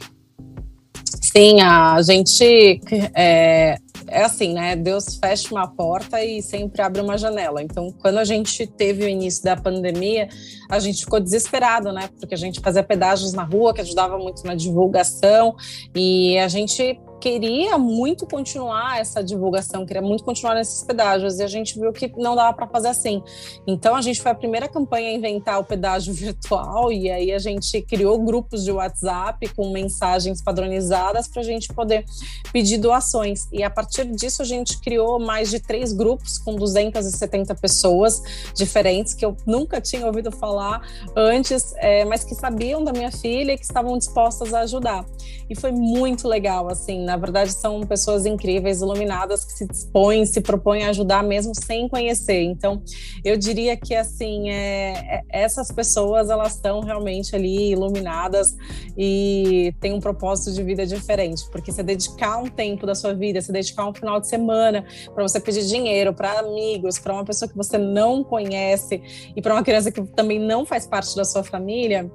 Sim, 1.38 1.60
a 1.60 2.02
gente 2.02 2.80
é, 3.14 3.78
é 4.08 4.24
assim, 4.24 4.54
né? 4.54 4.74
Deus 4.74 5.14
fecha 5.14 5.54
uma 5.54 5.68
porta 5.68 6.20
e 6.24 6.42
sempre 6.42 6.82
abre 6.82 7.00
uma 7.00 7.16
janela. 7.16 7.62
Então, 7.62 7.94
quando 8.02 8.18
a 8.18 8.24
gente 8.24 8.66
teve 8.66 9.04
o 9.04 9.08
início 9.08 9.44
da 9.44 9.56
pandemia, 9.56 10.28
a 10.68 10.80
gente 10.80 11.04
ficou 11.04 11.20
desesperado, 11.20 11.92
né? 11.92 12.10
Porque 12.18 12.34
a 12.34 12.36
gente 12.36 12.58
fazia 12.58 12.82
pedágios 12.82 13.34
na 13.34 13.44
rua, 13.44 13.72
que 13.72 13.80
ajudava 13.80 14.18
muito 14.18 14.44
na 14.44 14.56
divulgação, 14.56 15.54
e 15.94 16.36
a 16.38 16.48
gente 16.48 16.98
queria 17.20 17.76
muito 17.76 18.26
continuar 18.26 19.00
essa 19.00 19.22
divulgação, 19.22 19.84
queria 19.84 20.02
muito 20.02 20.24
continuar 20.24 20.54
nesses 20.54 20.82
pedágios, 20.84 21.38
e 21.38 21.42
a 21.42 21.46
gente 21.46 21.78
viu 21.78 21.92
que 21.92 22.12
não 22.16 22.34
dava 22.34 22.54
para 22.54 22.66
fazer 22.66 22.88
assim. 22.88 23.22
Então 23.66 23.96
a 23.96 24.00
gente 24.00 24.20
foi 24.20 24.30
a 24.30 24.34
primeira 24.34 24.68
campanha 24.68 25.10
a 25.10 25.12
inventar 25.12 25.58
o 25.58 25.64
pedágio 25.64 26.12
virtual, 26.14 26.92
e 26.92 27.10
aí 27.10 27.32
a 27.32 27.38
gente 27.38 27.82
criou 27.82 28.18
grupos 28.24 28.64
de 28.64 28.72
WhatsApp 28.72 29.48
com 29.54 29.70
mensagens 29.70 30.42
padronizadas 30.42 31.28
para 31.28 31.40
a 31.40 31.44
gente 31.44 31.72
poder 31.72 32.04
pedir 32.52 32.78
doações. 32.78 33.48
E 33.52 33.62
a 33.62 33.70
partir 33.70 34.04
disso 34.06 34.42
a 34.42 34.44
gente 34.44 34.78
criou 34.80 35.18
mais 35.18 35.50
de 35.50 35.60
três 35.60 35.92
grupos 35.92 36.38
com 36.38 36.54
270 36.54 37.54
pessoas 37.56 38.22
diferentes 38.54 39.14
que 39.14 39.24
eu 39.24 39.36
nunca 39.46 39.80
tinha 39.80 40.06
ouvido 40.06 40.30
falar 40.30 40.82
antes, 41.16 41.74
é, 41.78 42.04
mas 42.04 42.24
que 42.24 42.34
sabiam 42.34 42.82
da 42.82 42.92
minha 42.92 43.10
filha 43.10 43.52
e 43.52 43.58
que 43.58 43.64
estavam 43.64 43.96
dispostas 43.98 44.54
a 44.54 44.60
ajudar. 44.60 45.04
E 45.48 45.54
foi 45.54 45.72
muito 45.72 46.28
legal, 46.28 46.68
assim, 46.68 47.04
na 47.08 47.16
verdade, 47.16 47.52
são 47.52 47.80
pessoas 47.80 48.26
incríveis, 48.26 48.82
iluminadas, 48.82 49.42
que 49.42 49.52
se 49.52 49.66
dispõem, 49.66 50.26
se 50.26 50.42
propõem 50.42 50.84
a 50.84 50.90
ajudar 50.90 51.24
mesmo 51.24 51.54
sem 51.54 51.88
conhecer. 51.88 52.42
Então, 52.42 52.82
eu 53.24 53.34
diria 53.34 53.74
que, 53.78 53.94
assim, 53.94 54.50
é, 54.50 54.90
é, 54.90 55.24
essas 55.30 55.72
pessoas, 55.72 56.28
elas 56.28 56.56
estão 56.56 56.80
realmente 56.80 57.34
ali 57.34 57.72
iluminadas 57.72 58.54
e 58.96 59.74
têm 59.80 59.94
um 59.94 60.00
propósito 60.00 60.54
de 60.54 60.62
vida 60.62 60.84
diferente, 60.84 61.44
porque 61.50 61.72
se 61.72 61.82
dedicar 61.82 62.36
um 62.36 62.46
tempo 62.46 62.84
da 62.84 62.94
sua 62.94 63.14
vida, 63.14 63.40
se 63.40 63.50
dedicar 63.50 63.88
um 63.88 63.94
final 63.94 64.20
de 64.20 64.28
semana 64.28 64.84
para 65.14 65.22
você 65.22 65.40
pedir 65.40 65.64
dinheiro 65.66 66.12
para 66.12 66.40
amigos, 66.40 66.98
para 66.98 67.14
uma 67.14 67.24
pessoa 67.24 67.48
que 67.48 67.56
você 67.56 67.78
não 67.78 68.22
conhece 68.22 69.00
e 69.34 69.40
para 69.40 69.54
uma 69.54 69.62
criança 69.62 69.90
que 69.90 70.02
também 70.08 70.38
não 70.38 70.66
faz 70.66 70.86
parte 70.86 71.16
da 71.16 71.24
sua 71.24 71.42
família, 71.42 72.10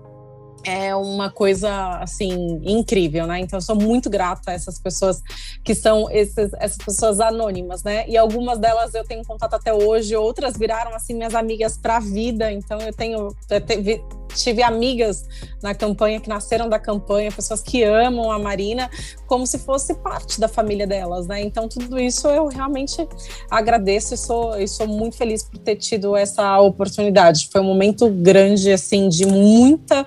é 0.64 0.96
uma 0.96 1.30
coisa 1.30 2.00
assim 2.00 2.62
incrível, 2.64 3.28
né? 3.28 3.40
Então 3.40 3.58
eu 3.58 3.62
sou 3.62 3.76
muito 3.76 4.10
grata 4.10 4.52
a 4.52 4.54
essas 4.54 4.80
pessoas 4.80 5.22
que 5.64 5.76
são 5.76 6.10
esses, 6.10 6.52
essas 6.54 6.78
pessoas 6.78 7.20
anônimas, 7.20 7.84
né? 7.84 8.08
E 8.08 8.18
algumas 8.18 8.60
delas 8.60 8.94
eu 8.94 9.04
tenho 9.04 9.24
contato 9.26 9.54
até 9.54 9.74
hoje, 9.74 10.16
outras 10.16 10.58
viraram 10.58 10.96
assim 10.96 11.14
minhas 11.14 11.36
amigas 11.36 11.78
para 11.78 11.98
a 11.98 12.00
vida. 12.00 12.52
Então 12.52 12.80
eu 12.80 12.94
tenho 12.94 13.36
eu 13.50 13.62
tive 14.34 14.64
amigas 14.64 15.26
na 15.62 15.74
campanha 15.74 16.20
que 16.20 16.30
nasceram 16.30 16.68
da 16.68 16.80
campanha, 16.80 17.32
pessoas 17.32 17.62
que 17.62 17.84
amam 17.84 18.32
a 18.32 18.40
Marina 18.40 18.90
como 19.28 19.48
se 19.48 19.58
fosse 19.60 19.96
parte 19.96 20.40
da 20.40 20.48
família 20.48 20.86
delas, 20.86 21.28
né? 21.28 21.42
Então 21.42 21.68
tudo 21.68 22.00
isso 22.00 22.28
eu 22.28 22.48
realmente 22.48 23.08
agradeço 23.50 24.14
e 24.14 24.18
sou, 24.18 24.60
e 24.60 24.68
sou 24.68 24.88
muito 24.88 25.16
feliz 25.16 25.44
por 25.44 25.58
ter 25.60 25.76
tido 25.76 26.16
essa 26.16 26.60
oportunidade. 26.60 27.50
Foi 27.52 27.62
um 27.62 27.66
momento 27.66 28.10
grande 28.10 28.72
assim 28.72 29.10
de 29.10 29.26
muita 29.26 30.06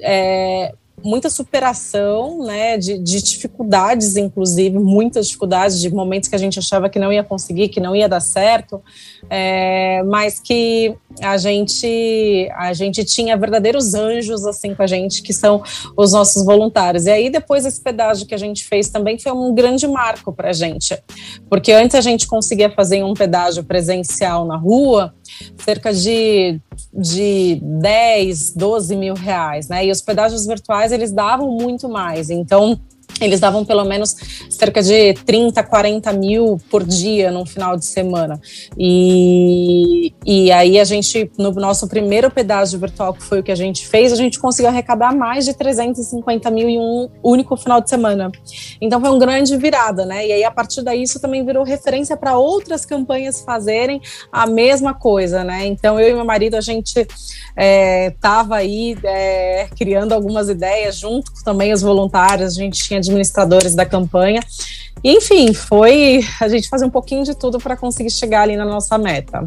é, 0.00 0.74
muita 1.04 1.28
superação, 1.28 2.44
né, 2.44 2.76
de, 2.78 2.98
de, 2.98 3.22
dificuldades, 3.22 4.16
inclusive, 4.16 4.78
muitas 4.78 5.26
dificuldades, 5.26 5.80
de 5.80 5.92
momentos 5.92 6.28
que 6.28 6.34
a 6.34 6.38
gente 6.38 6.58
achava 6.58 6.88
que 6.88 6.98
não 6.98 7.12
ia 7.12 7.22
conseguir, 7.22 7.68
que 7.68 7.80
não 7.80 7.94
ia 7.94 8.08
dar 8.08 8.20
certo, 8.20 8.82
é, 9.28 10.02
mas 10.04 10.40
que 10.40 10.94
a 11.22 11.36
gente, 11.36 12.48
a 12.56 12.72
gente 12.72 13.04
tinha 13.04 13.36
verdadeiros 13.36 13.94
anjos, 13.94 14.44
assim, 14.46 14.74
com 14.74 14.82
a 14.82 14.86
gente, 14.86 15.22
que 15.22 15.32
são 15.32 15.62
os 15.96 16.12
nossos 16.12 16.44
voluntários. 16.44 17.06
E 17.06 17.10
aí, 17.10 17.30
depois, 17.30 17.64
esse 17.64 17.80
pedágio 17.80 18.26
que 18.26 18.34
a 18.34 18.38
gente 18.38 18.64
fez 18.64 18.88
também 18.88 19.18
foi 19.18 19.32
um 19.32 19.54
grande 19.54 19.86
marco 19.86 20.32
para 20.32 20.50
a 20.50 20.52
gente, 20.52 20.98
porque 21.48 21.72
antes 21.72 21.94
a 21.94 22.00
gente 22.00 22.26
conseguia 22.26 22.70
fazer 22.70 23.02
um 23.04 23.14
pedágio 23.14 23.62
presencial 23.62 24.46
na 24.46 24.56
rua, 24.56 25.14
cerca 25.58 25.92
de, 25.92 26.60
de 26.92 27.60
10, 27.62 28.54
12 28.54 28.96
mil 28.96 29.14
reais, 29.14 29.68
né? 29.68 29.86
E 29.86 29.90
os 29.90 30.00
pedágios 30.00 30.46
virtuais, 30.46 30.92
eles 30.92 31.12
davam 31.12 31.50
muito 31.50 31.88
mais. 31.88 32.30
Então, 32.30 32.80
eles 33.20 33.40
davam 33.40 33.64
pelo 33.64 33.84
menos 33.84 34.14
cerca 34.50 34.82
de 34.82 35.14
30, 35.24 35.62
40 35.62 36.12
mil 36.12 36.60
por 36.70 36.84
dia 36.84 37.30
no 37.30 37.46
final 37.46 37.76
de 37.76 37.84
semana. 37.84 38.40
E, 38.78 40.12
e 40.24 40.52
aí 40.52 40.78
a 40.78 40.84
gente, 40.84 41.30
no 41.38 41.50
nosso 41.52 41.88
primeiro 41.88 42.30
pedágio 42.30 42.78
virtual, 42.78 43.14
que 43.14 43.22
foi 43.22 43.40
o 43.40 43.42
que 43.42 43.52
a 43.52 43.56
gente 43.56 43.86
fez, 43.86 44.12
a 44.12 44.16
gente 44.16 44.38
conseguiu 44.38 44.68
arrecadar 44.68 45.14
mais 45.14 45.44
de 45.44 45.54
350 45.54 46.50
mil 46.50 46.68
em 46.68 46.78
um 46.78 47.08
único 47.22 47.56
final 47.56 47.80
de 47.80 47.88
semana. 47.88 48.30
Então 48.80 49.00
foi 49.00 49.08
uma 49.08 49.18
grande 49.18 49.56
virada, 49.56 50.04
né? 50.04 50.26
E 50.26 50.32
aí 50.32 50.44
a 50.44 50.50
partir 50.50 50.82
daí 50.82 51.02
isso 51.02 51.18
também 51.18 51.44
virou 51.44 51.64
referência 51.64 52.16
para 52.16 52.36
outras 52.36 52.84
campanhas 52.84 53.40
fazerem 53.40 54.00
a 54.30 54.46
mesma 54.46 54.92
coisa, 54.92 55.42
né? 55.42 55.66
Então 55.66 55.98
eu 55.98 56.10
e 56.10 56.14
meu 56.14 56.24
marido, 56.24 56.54
a 56.54 56.60
gente 56.60 57.06
estava 57.56 58.56
é, 58.56 58.58
aí 58.58 58.96
é, 59.02 59.68
criando 59.76 60.12
algumas 60.12 60.48
ideias 60.48 60.98
junto 60.98 61.32
com 61.32 61.42
também 61.42 61.72
os 61.72 61.80
voluntários, 61.80 62.56
a 62.56 62.60
gente 62.60 62.82
tinha 62.82 62.95
administradores 62.96 63.74
da 63.74 63.86
campanha. 63.86 64.40
Enfim, 65.04 65.52
foi 65.52 66.20
a 66.40 66.48
gente 66.48 66.68
fazer 66.68 66.84
um 66.84 66.90
pouquinho 66.90 67.24
de 67.24 67.34
tudo 67.34 67.58
para 67.58 67.76
conseguir 67.76 68.10
chegar 68.10 68.42
ali 68.42 68.56
na 68.56 68.64
nossa 68.64 68.96
meta. 68.98 69.44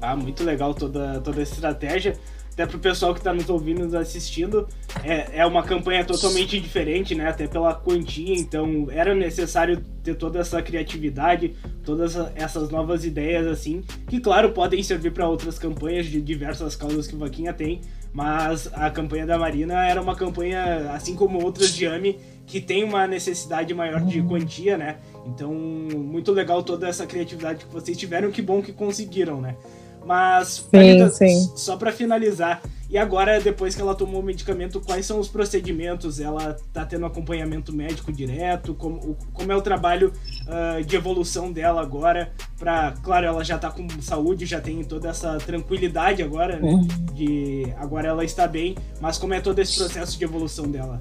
Ah, 0.00 0.14
muito 0.14 0.44
legal 0.44 0.74
toda, 0.74 1.20
toda 1.20 1.42
essa 1.42 1.54
estratégia 1.54 2.16
até 2.56 2.64
pro 2.64 2.78
pessoal 2.78 3.12
que 3.12 3.20
está 3.20 3.34
nos 3.34 3.50
ouvindo, 3.50 3.84
nos 3.84 3.94
assistindo, 3.94 4.66
é, 5.04 5.40
é 5.40 5.46
uma 5.46 5.62
campanha 5.62 6.02
totalmente 6.02 6.58
diferente, 6.58 7.14
né? 7.14 7.28
Até 7.28 7.46
pela 7.46 7.74
quantia, 7.74 8.34
então 8.34 8.86
era 8.90 9.14
necessário 9.14 9.84
ter 10.02 10.14
toda 10.14 10.38
essa 10.38 10.62
criatividade, 10.62 11.54
todas 11.84 12.16
essas 12.34 12.70
novas 12.70 13.04
ideias, 13.04 13.46
assim, 13.46 13.84
que 14.08 14.18
claro, 14.18 14.52
podem 14.52 14.82
servir 14.82 15.12
para 15.12 15.28
outras 15.28 15.58
campanhas 15.58 16.06
de 16.06 16.18
diversas 16.18 16.74
causas 16.74 17.06
que 17.06 17.14
o 17.14 17.18
Vaquinha 17.18 17.52
tem, 17.52 17.82
mas 18.10 18.70
a 18.72 18.90
campanha 18.90 19.26
da 19.26 19.36
Marina 19.36 19.86
era 19.86 20.00
uma 20.00 20.16
campanha, 20.16 20.92
assim 20.92 21.14
como 21.14 21.44
outras 21.44 21.74
de 21.74 21.86
AMI, 21.86 22.18
que 22.46 22.60
tem 22.60 22.84
uma 22.84 23.06
necessidade 23.06 23.74
maior 23.74 24.00
de 24.00 24.22
quantia, 24.22 24.78
né? 24.78 24.96
Então, 25.26 25.52
muito 25.52 26.30
legal 26.32 26.62
toda 26.62 26.88
essa 26.88 27.06
criatividade 27.06 27.64
que 27.64 27.72
vocês 27.72 27.98
tiveram, 27.98 28.30
que 28.30 28.40
bom 28.40 28.62
que 28.62 28.72
conseguiram, 28.72 29.40
né? 29.40 29.56
Mas, 30.04 30.64
sim, 30.72 31.08
sim. 31.10 31.52
só 31.56 31.76
para 31.76 31.90
finalizar, 31.90 32.62
e 32.88 32.96
agora, 32.96 33.40
depois 33.40 33.74
que 33.74 33.82
ela 33.82 33.94
tomou 33.94 34.20
o 34.20 34.24
medicamento, 34.24 34.80
quais 34.80 35.04
são 35.04 35.18
os 35.18 35.26
procedimentos? 35.26 36.20
Ela 36.20 36.56
tá 36.72 36.84
tendo 36.84 37.04
acompanhamento 37.04 37.72
médico 37.72 38.12
direto? 38.12 38.74
Como, 38.74 39.16
como 39.32 39.50
é 39.50 39.56
o 39.56 39.60
trabalho 39.60 40.12
uh, 40.42 40.84
de 40.84 40.94
evolução 40.94 41.50
dela 41.50 41.82
agora? 41.82 42.32
Pra, 42.56 42.94
claro, 43.02 43.26
ela 43.26 43.42
já 43.42 43.58
tá 43.58 43.70
com 43.70 43.88
saúde, 44.00 44.46
já 44.46 44.60
tem 44.60 44.84
toda 44.84 45.08
essa 45.08 45.36
tranquilidade 45.38 46.22
agora, 46.22 46.60
né? 46.60 46.70
Uhum. 46.70 46.86
De 47.12 47.74
agora 47.76 48.06
ela 48.06 48.24
está 48.24 48.46
bem, 48.46 48.76
mas 49.00 49.18
como 49.18 49.34
é 49.34 49.40
todo 49.40 49.58
esse 49.58 49.76
processo 49.76 50.16
de 50.16 50.24
evolução 50.24 50.70
dela? 50.70 51.00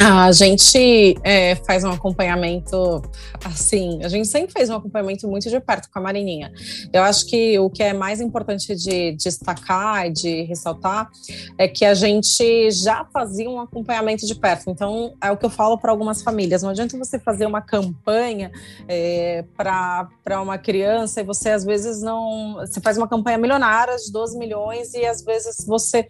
A 0.00 0.30
gente 0.30 1.16
é, 1.24 1.56
faz 1.56 1.82
um 1.82 1.90
acompanhamento 1.90 3.02
assim, 3.44 3.98
a 4.04 4.08
gente 4.08 4.28
sempre 4.28 4.52
fez 4.52 4.70
um 4.70 4.76
acompanhamento 4.76 5.26
muito 5.26 5.50
de 5.50 5.58
perto 5.58 5.90
com 5.90 5.98
a 5.98 6.02
Marininha. 6.02 6.52
Eu 6.92 7.02
acho 7.02 7.26
que 7.26 7.58
o 7.58 7.68
que 7.68 7.82
é 7.82 7.92
mais 7.92 8.20
importante 8.20 8.76
de 8.76 9.12
destacar 9.16 10.06
e 10.06 10.12
de 10.12 10.42
ressaltar 10.42 11.10
é 11.58 11.66
que 11.66 11.84
a 11.84 11.94
gente 11.94 12.70
já 12.70 13.04
fazia 13.12 13.50
um 13.50 13.60
acompanhamento 13.60 14.24
de 14.24 14.36
perto. 14.36 14.70
Então, 14.70 15.14
é 15.20 15.32
o 15.32 15.36
que 15.36 15.44
eu 15.44 15.50
falo 15.50 15.76
para 15.76 15.90
algumas 15.90 16.22
famílias: 16.22 16.62
não 16.62 16.70
adianta 16.70 16.96
você 16.96 17.18
fazer 17.18 17.46
uma 17.46 17.60
campanha 17.60 18.52
é, 18.86 19.44
para 19.56 20.40
uma 20.40 20.58
criança 20.58 21.20
e 21.20 21.24
você 21.24 21.50
às 21.50 21.64
vezes 21.64 22.00
não. 22.02 22.54
Você 22.60 22.80
faz 22.80 22.96
uma 22.96 23.08
campanha 23.08 23.36
milionária 23.36 23.96
de 23.96 24.12
12 24.12 24.38
milhões 24.38 24.94
e 24.94 25.04
às 25.04 25.24
vezes 25.24 25.66
você 25.66 26.06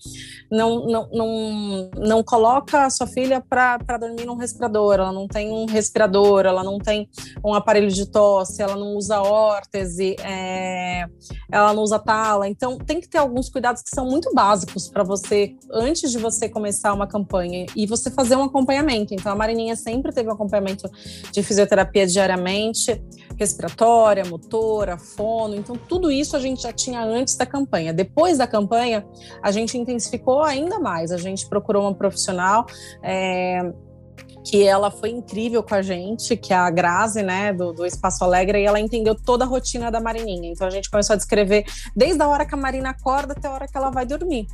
não, 0.50 0.86
não, 0.86 1.08
não, 1.10 1.90
não 1.96 2.22
coloca 2.22 2.84
a 2.84 2.90
sua 2.90 3.06
filha 3.06 3.40
para 3.40 3.77
para 3.84 3.98
dormir 3.98 4.26
num 4.26 4.36
respirador, 4.36 4.94
ela 4.94 5.12
não 5.12 5.26
tem 5.26 5.52
um 5.52 5.66
respirador, 5.66 6.46
ela 6.46 6.62
não 6.62 6.78
tem 6.78 7.08
um 7.44 7.54
aparelho 7.54 7.88
de 7.88 8.06
tosse, 8.06 8.62
ela 8.62 8.76
não 8.76 8.96
usa 8.96 9.20
órtese, 9.20 10.16
é, 10.20 11.06
ela 11.50 11.72
não 11.72 11.82
usa 11.82 11.98
tala. 11.98 12.48
Então, 12.48 12.78
tem 12.78 13.00
que 13.00 13.08
ter 13.08 13.18
alguns 13.18 13.48
cuidados 13.48 13.82
que 13.82 13.90
são 13.90 14.06
muito 14.06 14.32
básicos 14.34 14.88
para 14.88 15.02
você, 15.02 15.54
antes 15.72 16.10
de 16.10 16.18
você 16.18 16.48
começar 16.48 16.92
uma 16.92 17.06
campanha 17.06 17.66
e 17.74 17.86
você 17.86 18.10
fazer 18.10 18.36
um 18.36 18.44
acompanhamento. 18.44 19.14
Então, 19.14 19.32
a 19.32 19.36
Marininha 19.36 19.76
sempre 19.76 20.12
teve 20.12 20.28
um 20.28 20.32
acompanhamento 20.32 20.90
de 21.32 21.42
fisioterapia 21.42 22.06
diariamente, 22.06 23.02
respiratória, 23.36 24.24
motora, 24.24 24.98
fono. 24.98 25.54
Então, 25.54 25.76
tudo 25.76 26.10
isso 26.10 26.36
a 26.36 26.40
gente 26.40 26.62
já 26.62 26.72
tinha 26.72 27.02
antes 27.02 27.36
da 27.36 27.46
campanha. 27.46 27.92
Depois 27.92 28.38
da 28.38 28.46
campanha, 28.46 29.06
a 29.42 29.50
gente 29.50 29.78
intensificou 29.78 30.42
ainda 30.42 30.78
mais. 30.78 31.12
A 31.12 31.16
gente 31.16 31.48
procurou 31.48 31.82
uma 31.82 31.94
profissional. 31.94 32.66
É, 33.02 33.67
que 34.48 34.64
ela 34.64 34.90
foi 34.90 35.10
incrível 35.10 35.62
com 35.62 35.74
a 35.74 35.82
gente, 35.82 36.34
que 36.36 36.54
é 36.54 36.56
a 36.56 36.70
Grazi, 36.70 37.22
né, 37.22 37.52
do, 37.52 37.72
do 37.72 37.84
Espaço 37.84 38.24
Alegre, 38.24 38.62
e 38.62 38.64
ela 38.64 38.80
entendeu 38.80 39.14
toda 39.14 39.44
a 39.44 39.46
rotina 39.46 39.90
da 39.90 40.00
Marininha. 40.00 40.50
Então 40.50 40.66
a 40.66 40.70
gente 40.70 40.90
começou 40.90 41.12
a 41.12 41.16
descrever 41.16 41.64
desde 41.94 42.22
a 42.22 42.28
hora 42.28 42.46
que 42.46 42.54
a 42.54 42.56
Marina 42.56 42.90
acorda 42.90 43.34
até 43.34 43.46
a 43.46 43.52
hora 43.52 43.68
que 43.68 43.76
ela 43.76 43.90
vai 43.90 44.06
dormir 44.06 44.46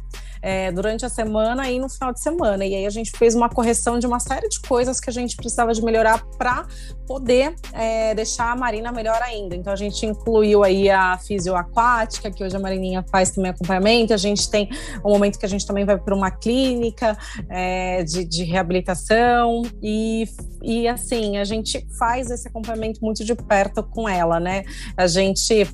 é, 0.45 0.71
durante 0.71 1.07
a 1.07 1.09
semana 1.09 1.71
e 1.71 1.79
no 1.79 1.89
final 1.89 2.13
de 2.13 2.21
semana. 2.21 2.67
E 2.67 2.75
aí 2.75 2.85
a 2.85 2.91
gente 2.91 3.13
fez 3.13 3.35
uma 3.35 3.49
correção 3.49 3.99
de 3.99 4.07
uma 4.07 4.21
série 4.21 4.47
de 4.47 4.61
coisas 4.61 5.01
que 5.01 5.09
a 5.09 5.13
gente 5.13 5.37
precisava 5.37 5.73
de 5.73 5.83
melhorar 5.83 6.23
para 6.37 6.67
poder 7.07 7.55
é, 7.73 8.15
deixar 8.15 8.53
a 8.53 8.57
Marina 8.57 8.93
melhor 8.93 9.23
ainda. 9.23 9.57
Então 9.57 9.73
a 9.73 9.77
gente 9.77 10.05
incluiu 10.05 10.63
aí 10.63 10.91
a 10.91 11.17
fisioaquática, 11.17 12.31
que 12.31 12.45
hoje 12.45 12.55
a 12.55 12.59
Marininha 12.59 13.03
faz 13.11 13.31
também 13.31 13.53
acompanhamento. 13.53 14.13
A 14.13 14.19
gente 14.19 14.51
tem 14.51 14.69
um 15.03 15.11
momento 15.11 15.39
que 15.39 15.47
a 15.47 15.49
gente 15.49 15.67
também 15.67 15.87
vai 15.87 15.97
para 15.97 16.15
uma 16.15 16.31
clínica 16.31 17.17
é, 17.49 18.05
de, 18.05 18.25
de 18.25 18.45
reabilitação 18.45 19.63
e, 19.87 20.27
e 20.63 20.89
assim, 20.89 21.37
a 21.37 21.45
gente 21.45 21.87
faz 21.99 22.31
esse 22.31 22.49
acompanhamento 22.49 23.01
muito 23.03 23.23
de 23.23 23.35
perto 23.35 23.83
com 23.83 24.09
ela, 24.09 24.41
né? 24.41 24.65
A 24.97 25.07
gente 25.07 25.69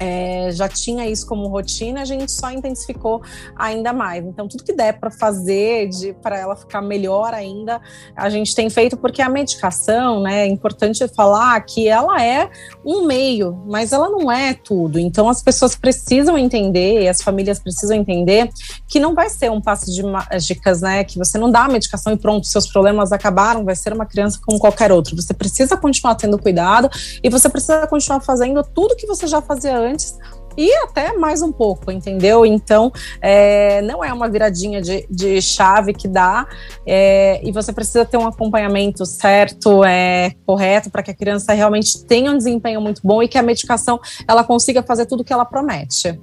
é, 0.00 0.50
já 0.50 0.66
tinha 0.66 1.06
isso 1.06 1.26
como 1.26 1.46
rotina, 1.48 2.00
a 2.00 2.04
gente 2.06 2.32
só 2.32 2.50
intensificou 2.50 3.20
ainda 3.54 3.92
mais. 3.92 4.24
Então, 4.24 4.48
tudo 4.48 4.64
que 4.64 4.72
der 4.72 4.98
para 4.98 5.10
fazer 5.10 5.90
para 6.22 6.38
ela 6.38 6.56
ficar 6.56 6.80
melhor 6.80 7.34
ainda, 7.34 7.80
a 8.16 8.30
gente 8.30 8.54
tem 8.54 8.70
feito, 8.70 8.96
porque 8.96 9.20
a 9.20 9.28
medicação, 9.28 10.22
né, 10.22 10.42
é 10.42 10.46
importante 10.46 11.06
falar 11.08 11.60
que 11.60 11.86
ela 11.86 12.22
é 12.24 12.48
um 12.84 13.06
meio, 13.06 13.62
mas 13.66 13.92
ela 13.92 14.08
não 14.08 14.32
é 14.32 14.54
tudo. 14.54 14.98
Então, 14.98 15.28
as 15.28 15.42
pessoas 15.42 15.76
precisam 15.76 16.38
entender, 16.38 17.06
as 17.06 17.20
famílias 17.20 17.58
precisam 17.58 17.96
entender 17.96 18.48
que 18.88 18.98
não 18.98 19.14
vai 19.14 19.28
ser 19.28 19.50
um 19.50 19.60
passe 19.60 19.92
de 19.92 20.02
mágicas, 20.02 20.80
né, 20.80 21.04
que 21.04 21.18
você 21.18 21.36
não 21.36 21.50
dá 21.50 21.64
a 21.64 21.68
medicação 21.68 22.12
e 22.12 22.16
pronto, 22.16 22.46
seus 22.46 22.66
problemas 22.66 23.12
acabaram, 23.12 23.64
vai 23.64 23.76
ser 23.76 23.92
uma 23.92 24.06
criança 24.06 24.40
como 24.44 24.58
qualquer 24.58 24.90
outro. 24.90 25.14
Você 25.14 25.34
precisa 25.34 25.76
continuar 25.76 26.14
tendo 26.14 26.38
cuidado 26.38 26.88
e 27.22 27.28
você 27.28 27.50
precisa 27.50 27.86
continuar 27.86 28.20
fazendo 28.20 28.62
tudo 28.62 28.96
que 28.96 29.06
você 29.06 29.26
já 29.26 29.42
fazia 29.42 29.76
antes 29.76 29.89
antes 29.90 30.18
e 30.56 30.72
até 30.82 31.16
mais 31.16 31.42
um 31.42 31.52
pouco, 31.52 31.90
entendeu? 31.90 32.44
Então, 32.44 32.92
é, 33.20 33.80
não 33.82 34.04
é 34.04 34.12
uma 34.12 34.28
viradinha 34.28 34.80
de, 34.80 35.06
de 35.08 35.40
chave 35.40 35.92
que 35.92 36.08
dá, 36.08 36.46
é, 36.86 37.40
e 37.46 37.52
você 37.52 37.72
precisa 37.72 38.04
ter 38.04 38.16
um 38.16 38.26
acompanhamento 38.26 39.06
certo, 39.06 39.84
é, 39.84 40.34
correto, 40.44 40.90
para 40.90 41.02
que 41.02 41.10
a 41.10 41.14
criança 41.14 41.52
realmente 41.52 42.04
tenha 42.04 42.30
um 42.30 42.36
desempenho 42.36 42.80
muito 42.80 43.00
bom 43.02 43.22
e 43.22 43.28
que 43.28 43.38
a 43.38 43.42
medicação 43.42 44.00
ela 44.26 44.44
consiga 44.44 44.82
fazer 44.82 45.06
tudo 45.06 45.20
o 45.20 45.24
que 45.24 45.32
ela 45.32 45.44
promete. 45.44 46.20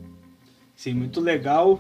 Sim, 0.76 0.94
muito 0.94 1.20
legal. 1.20 1.80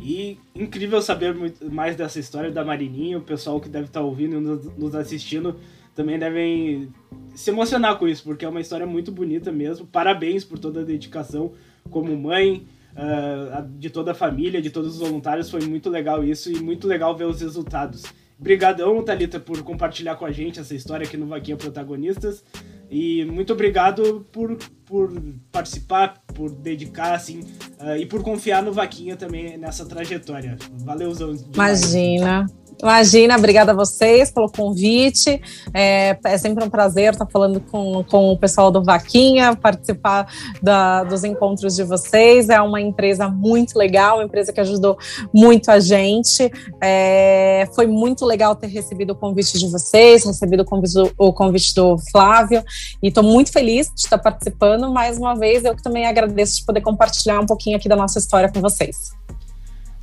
E 0.00 0.38
incrível 0.54 1.02
saber 1.02 1.34
mais 1.70 1.96
dessa 1.96 2.20
história 2.20 2.52
da 2.52 2.64
Marininha, 2.64 3.18
o 3.18 3.22
pessoal 3.22 3.60
que 3.60 3.68
deve 3.68 3.86
estar 3.86 4.00
ouvindo 4.00 4.36
e 4.36 4.80
nos 4.80 4.94
assistindo 4.94 5.56
também 5.98 6.16
devem 6.16 6.92
se 7.34 7.50
emocionar 7.50 7.98
com 7.98 8.06
isso, 8.06 8.22
porque 8.22 8.44
é 8.44 8.48
uma 8.48 8.60
história 8.60 8.86
muito 8.86 9.10
bonita 9.10 9.50
mesmo. 9.50 9.84
Parabéns 9.84 10.44
por 10.44 10.56
toda 10.56 10.82
a 10.82 10.84
dedicação 10.84 11.54
como 11.90 12.16
mãe, 12.16 12.68
uh, 12.92 13.68
de 13.76 13.90
toda 13.90 14.12
a 14.12 14.14
família, 14.14 14.62
de 14.62 14.70
todos 14.70 14.94
os 14.94 15.00
voluntários. 15.00 15.50
Foi 15.50 15.60
muito 15.62 15.90
legal 15.90 16.22
isso 16.22 16.52
e 16.52 16.62
muito 16.62 16.86
legal 16.86 17.16
ver 17.16 17.24
os 17.24 17.40
resultados. 17.40 18.04
Obrigadão, 18.38 19.02
Thalita, 19.02 19.40
por 19.40 19.60
compartilhar 19.64 20.14
com 20.14 20.24
a 20.24 20.30
gente 20.30 20.60
essa 20.60 20.72
história 20.72 21.04
aqui 21.04 21.16
no 21.16 21.26
Vaquinha 21.26 21.56
Protagonistas. 21.56 22.44
E 22.88 23.24
muito 23.24 23.52
obrigado 23.52 24.24
por, 24.30 24.56
por 24.86 25.12
participar, 25.50 26.22
por 26.32 26.48
dedicar, 26.48 27.12
assim, 27.12 27.40
uh, 27.80 27.96
e 27.98 28.06
por 28.06 28.22
confiar 28.22 28.62
no 28.62 28.72
Vaquinha 28.72 29.16
também 29.16 29.58
nessa 29.58 29.84
trajetória. 29.84 30.56
Valeuzão. 30.74 31.34
Demais. 31.34 31.92
Imagina. 31.92 32.46
Imagina, 32.80 33.36
obrigada 33.36 33.72
a 33.72 33.74
vocês 33.74 34.30
pelo 34.30 34.48
convite. 34.48 35.40
É, 35.74 36.16
é, 36.24 36.38
sempre 36.38 36.64
um 36.64 36.70
prazer 36.70 37.12
estar 37.12 37.26
falando 37.26 37.60
com, 37.60 38.04
com 38.04 38.30
o 38.30 38.38
pessoal 38.38 38.70
do 38.70 38.84
Vaquinha, 38.84 39.56
participar 39.56 40.32
da, 40.62 41.02
dos 41.02 41.24
encontros 41.24 41.74
de 41.74 41.82
vocês. 41.82 42.48
É 42.48 42.60
uma 42.60 42.80
empresa 42.80 43.28
muito 43.28 43.76
legal, 43.76 44.18
uma 44.18 44.24
empresa 44.24 44.52
que 44.52 44.60
ajudou 44.60 44.96
muito 45.34 45.70
a 45.70 45.80
gente. 45.80 46.50
É, 46.80 47.68
foi 47.74 47.86
muito 47.86 48.24
legal 48.24 48.54
ter 48.54 48.68
recebido 48.68 49.10
o 49.10 49.16
convite 49.16 49.58
de 49.58 49.66
vocês, 49.68 50.24
recebido 50.24 50.60
o 50.60 50.64
convite 50.64 50.94
do, 50.94 51.12
o 51.18 51.32
convite 51.32 51.74
do 51.74 51.98
Flávio, 52.12 52.62
e 53.02 53.08
estou 53.08 53.24
muito 53.24 53.52
feliz 53.52 53.88
de 53.88 54.02
estar 54.02 54.18
participando. 54.18 54.88
Mais 54.92 55.18
uma 55.18 55.34
vez, 55.34 55.64
eu 55.64 55.74
também 55.74 56.06
agradeço 56.06 56.58
de 56.58 56.64
poder 56.64 56.80
compartilhar 56.80 57.40
um 57.40 57.46
pouquinho 57.46 57.76
aqui 57.76 57.88
da 57.88 57.96
nossa 57.96 58.20
história 58.20 58.48
com 58.48 58.60
vocês. 58.60 59.18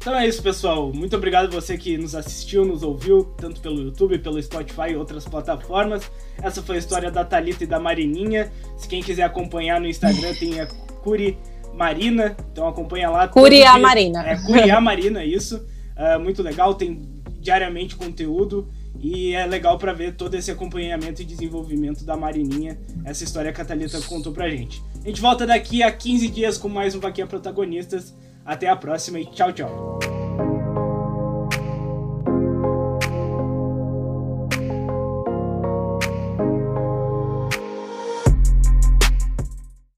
Então 0.06 0.16
é 0.16 0.28
isso, 0.28 0.44
pessoal. 0.44 0.94
Muito 0.94 1.16
obrigado 1.16 1.52
você 1.52 1.76
que 1.76 1.98
nos 1.98 2.14
assistiu, 2.14 2.64
nos 2.64 2.84
ouviu, 2.84 3.24
tanto 3.38 3.60
pelo 3.60 3.82
YouTube, 3.82 4.20
pelo 4.20 4.40
Spotify 4.40 4.92
e 4.92 4.96
outras 4.96 5.26
plataformas. 5.26 6.12
Essa 6.40 6.62
foi 6.62 6.76
a 6.76 6.78
história 6.78 7.10
da 7.10 7.26
Talita 7.26 7.64
e 7.64 7.68
da 7.68 7.80
Marininha. 7.80 8.52
Se 8.78 8.88
quem 8.88 9.02
quiser 9.02 9.24
acompanhar 9.24 9.82
no 9.82 9.88
Instagram 9.88 10.36
tem 10.36 10.60
a 10.60 10.68
Curi 10.68 11.40
Marina, 11.74 12.38
então 12.52 12.68
acompanha 12.68 13.10
lá. 13.10 13.28
Curia 13.28 13.80
Marina. 13.80 14.24
É, 14.28 14.36
Curia 14.46 14.80
Marina, 14.80 15.26
isso. 15.26 15.66
Uh, 15.98 16.20
muito 16.20 16.44
legal, 16.44 16.76
tem 16.76 17.02
diariamente 17.40 17.96
conteúdo 17.96 18.70
e 19.00 19.34
é 19.34 19.48
legal 19.48 19.80
para 19.80 19.92
ver 19.92 20.14
todo 20.14 20.36
esse 20.36 20.52
acompanhamento 20.52 21.24
e 21.24 21.26
desenvolvimento 21.26 22.06
da 22.06 22.16
Marininha, 22.16 22.78
essa 23.04 23.24
história 23.24 23.52
que 23.52 23.60
a 23.60 23.66
Thalita 23.66 24.00
contou 24.02 24.32
pra 24.32 24.52
gente. 24.52 24.84
A 25.04 25.08
gente 25.08 25.20
volta 25.20 25.48
daqui 25.48 25.82
a 25.82 25.92
15 25.92 26.28
dias 26.28 26.60
com 26.60 26.70
mais 26.70 26.94
um 26.94 27.00
Vaquinha 27.00 27.26
Protagonistas. 27.26 28.14
Até 28.46 28.70
a 28.70 28.76
próxima 28.76 29.20
e 29.20 29.26
tchau, 29.26 29.52
tchau. 29.52 30.00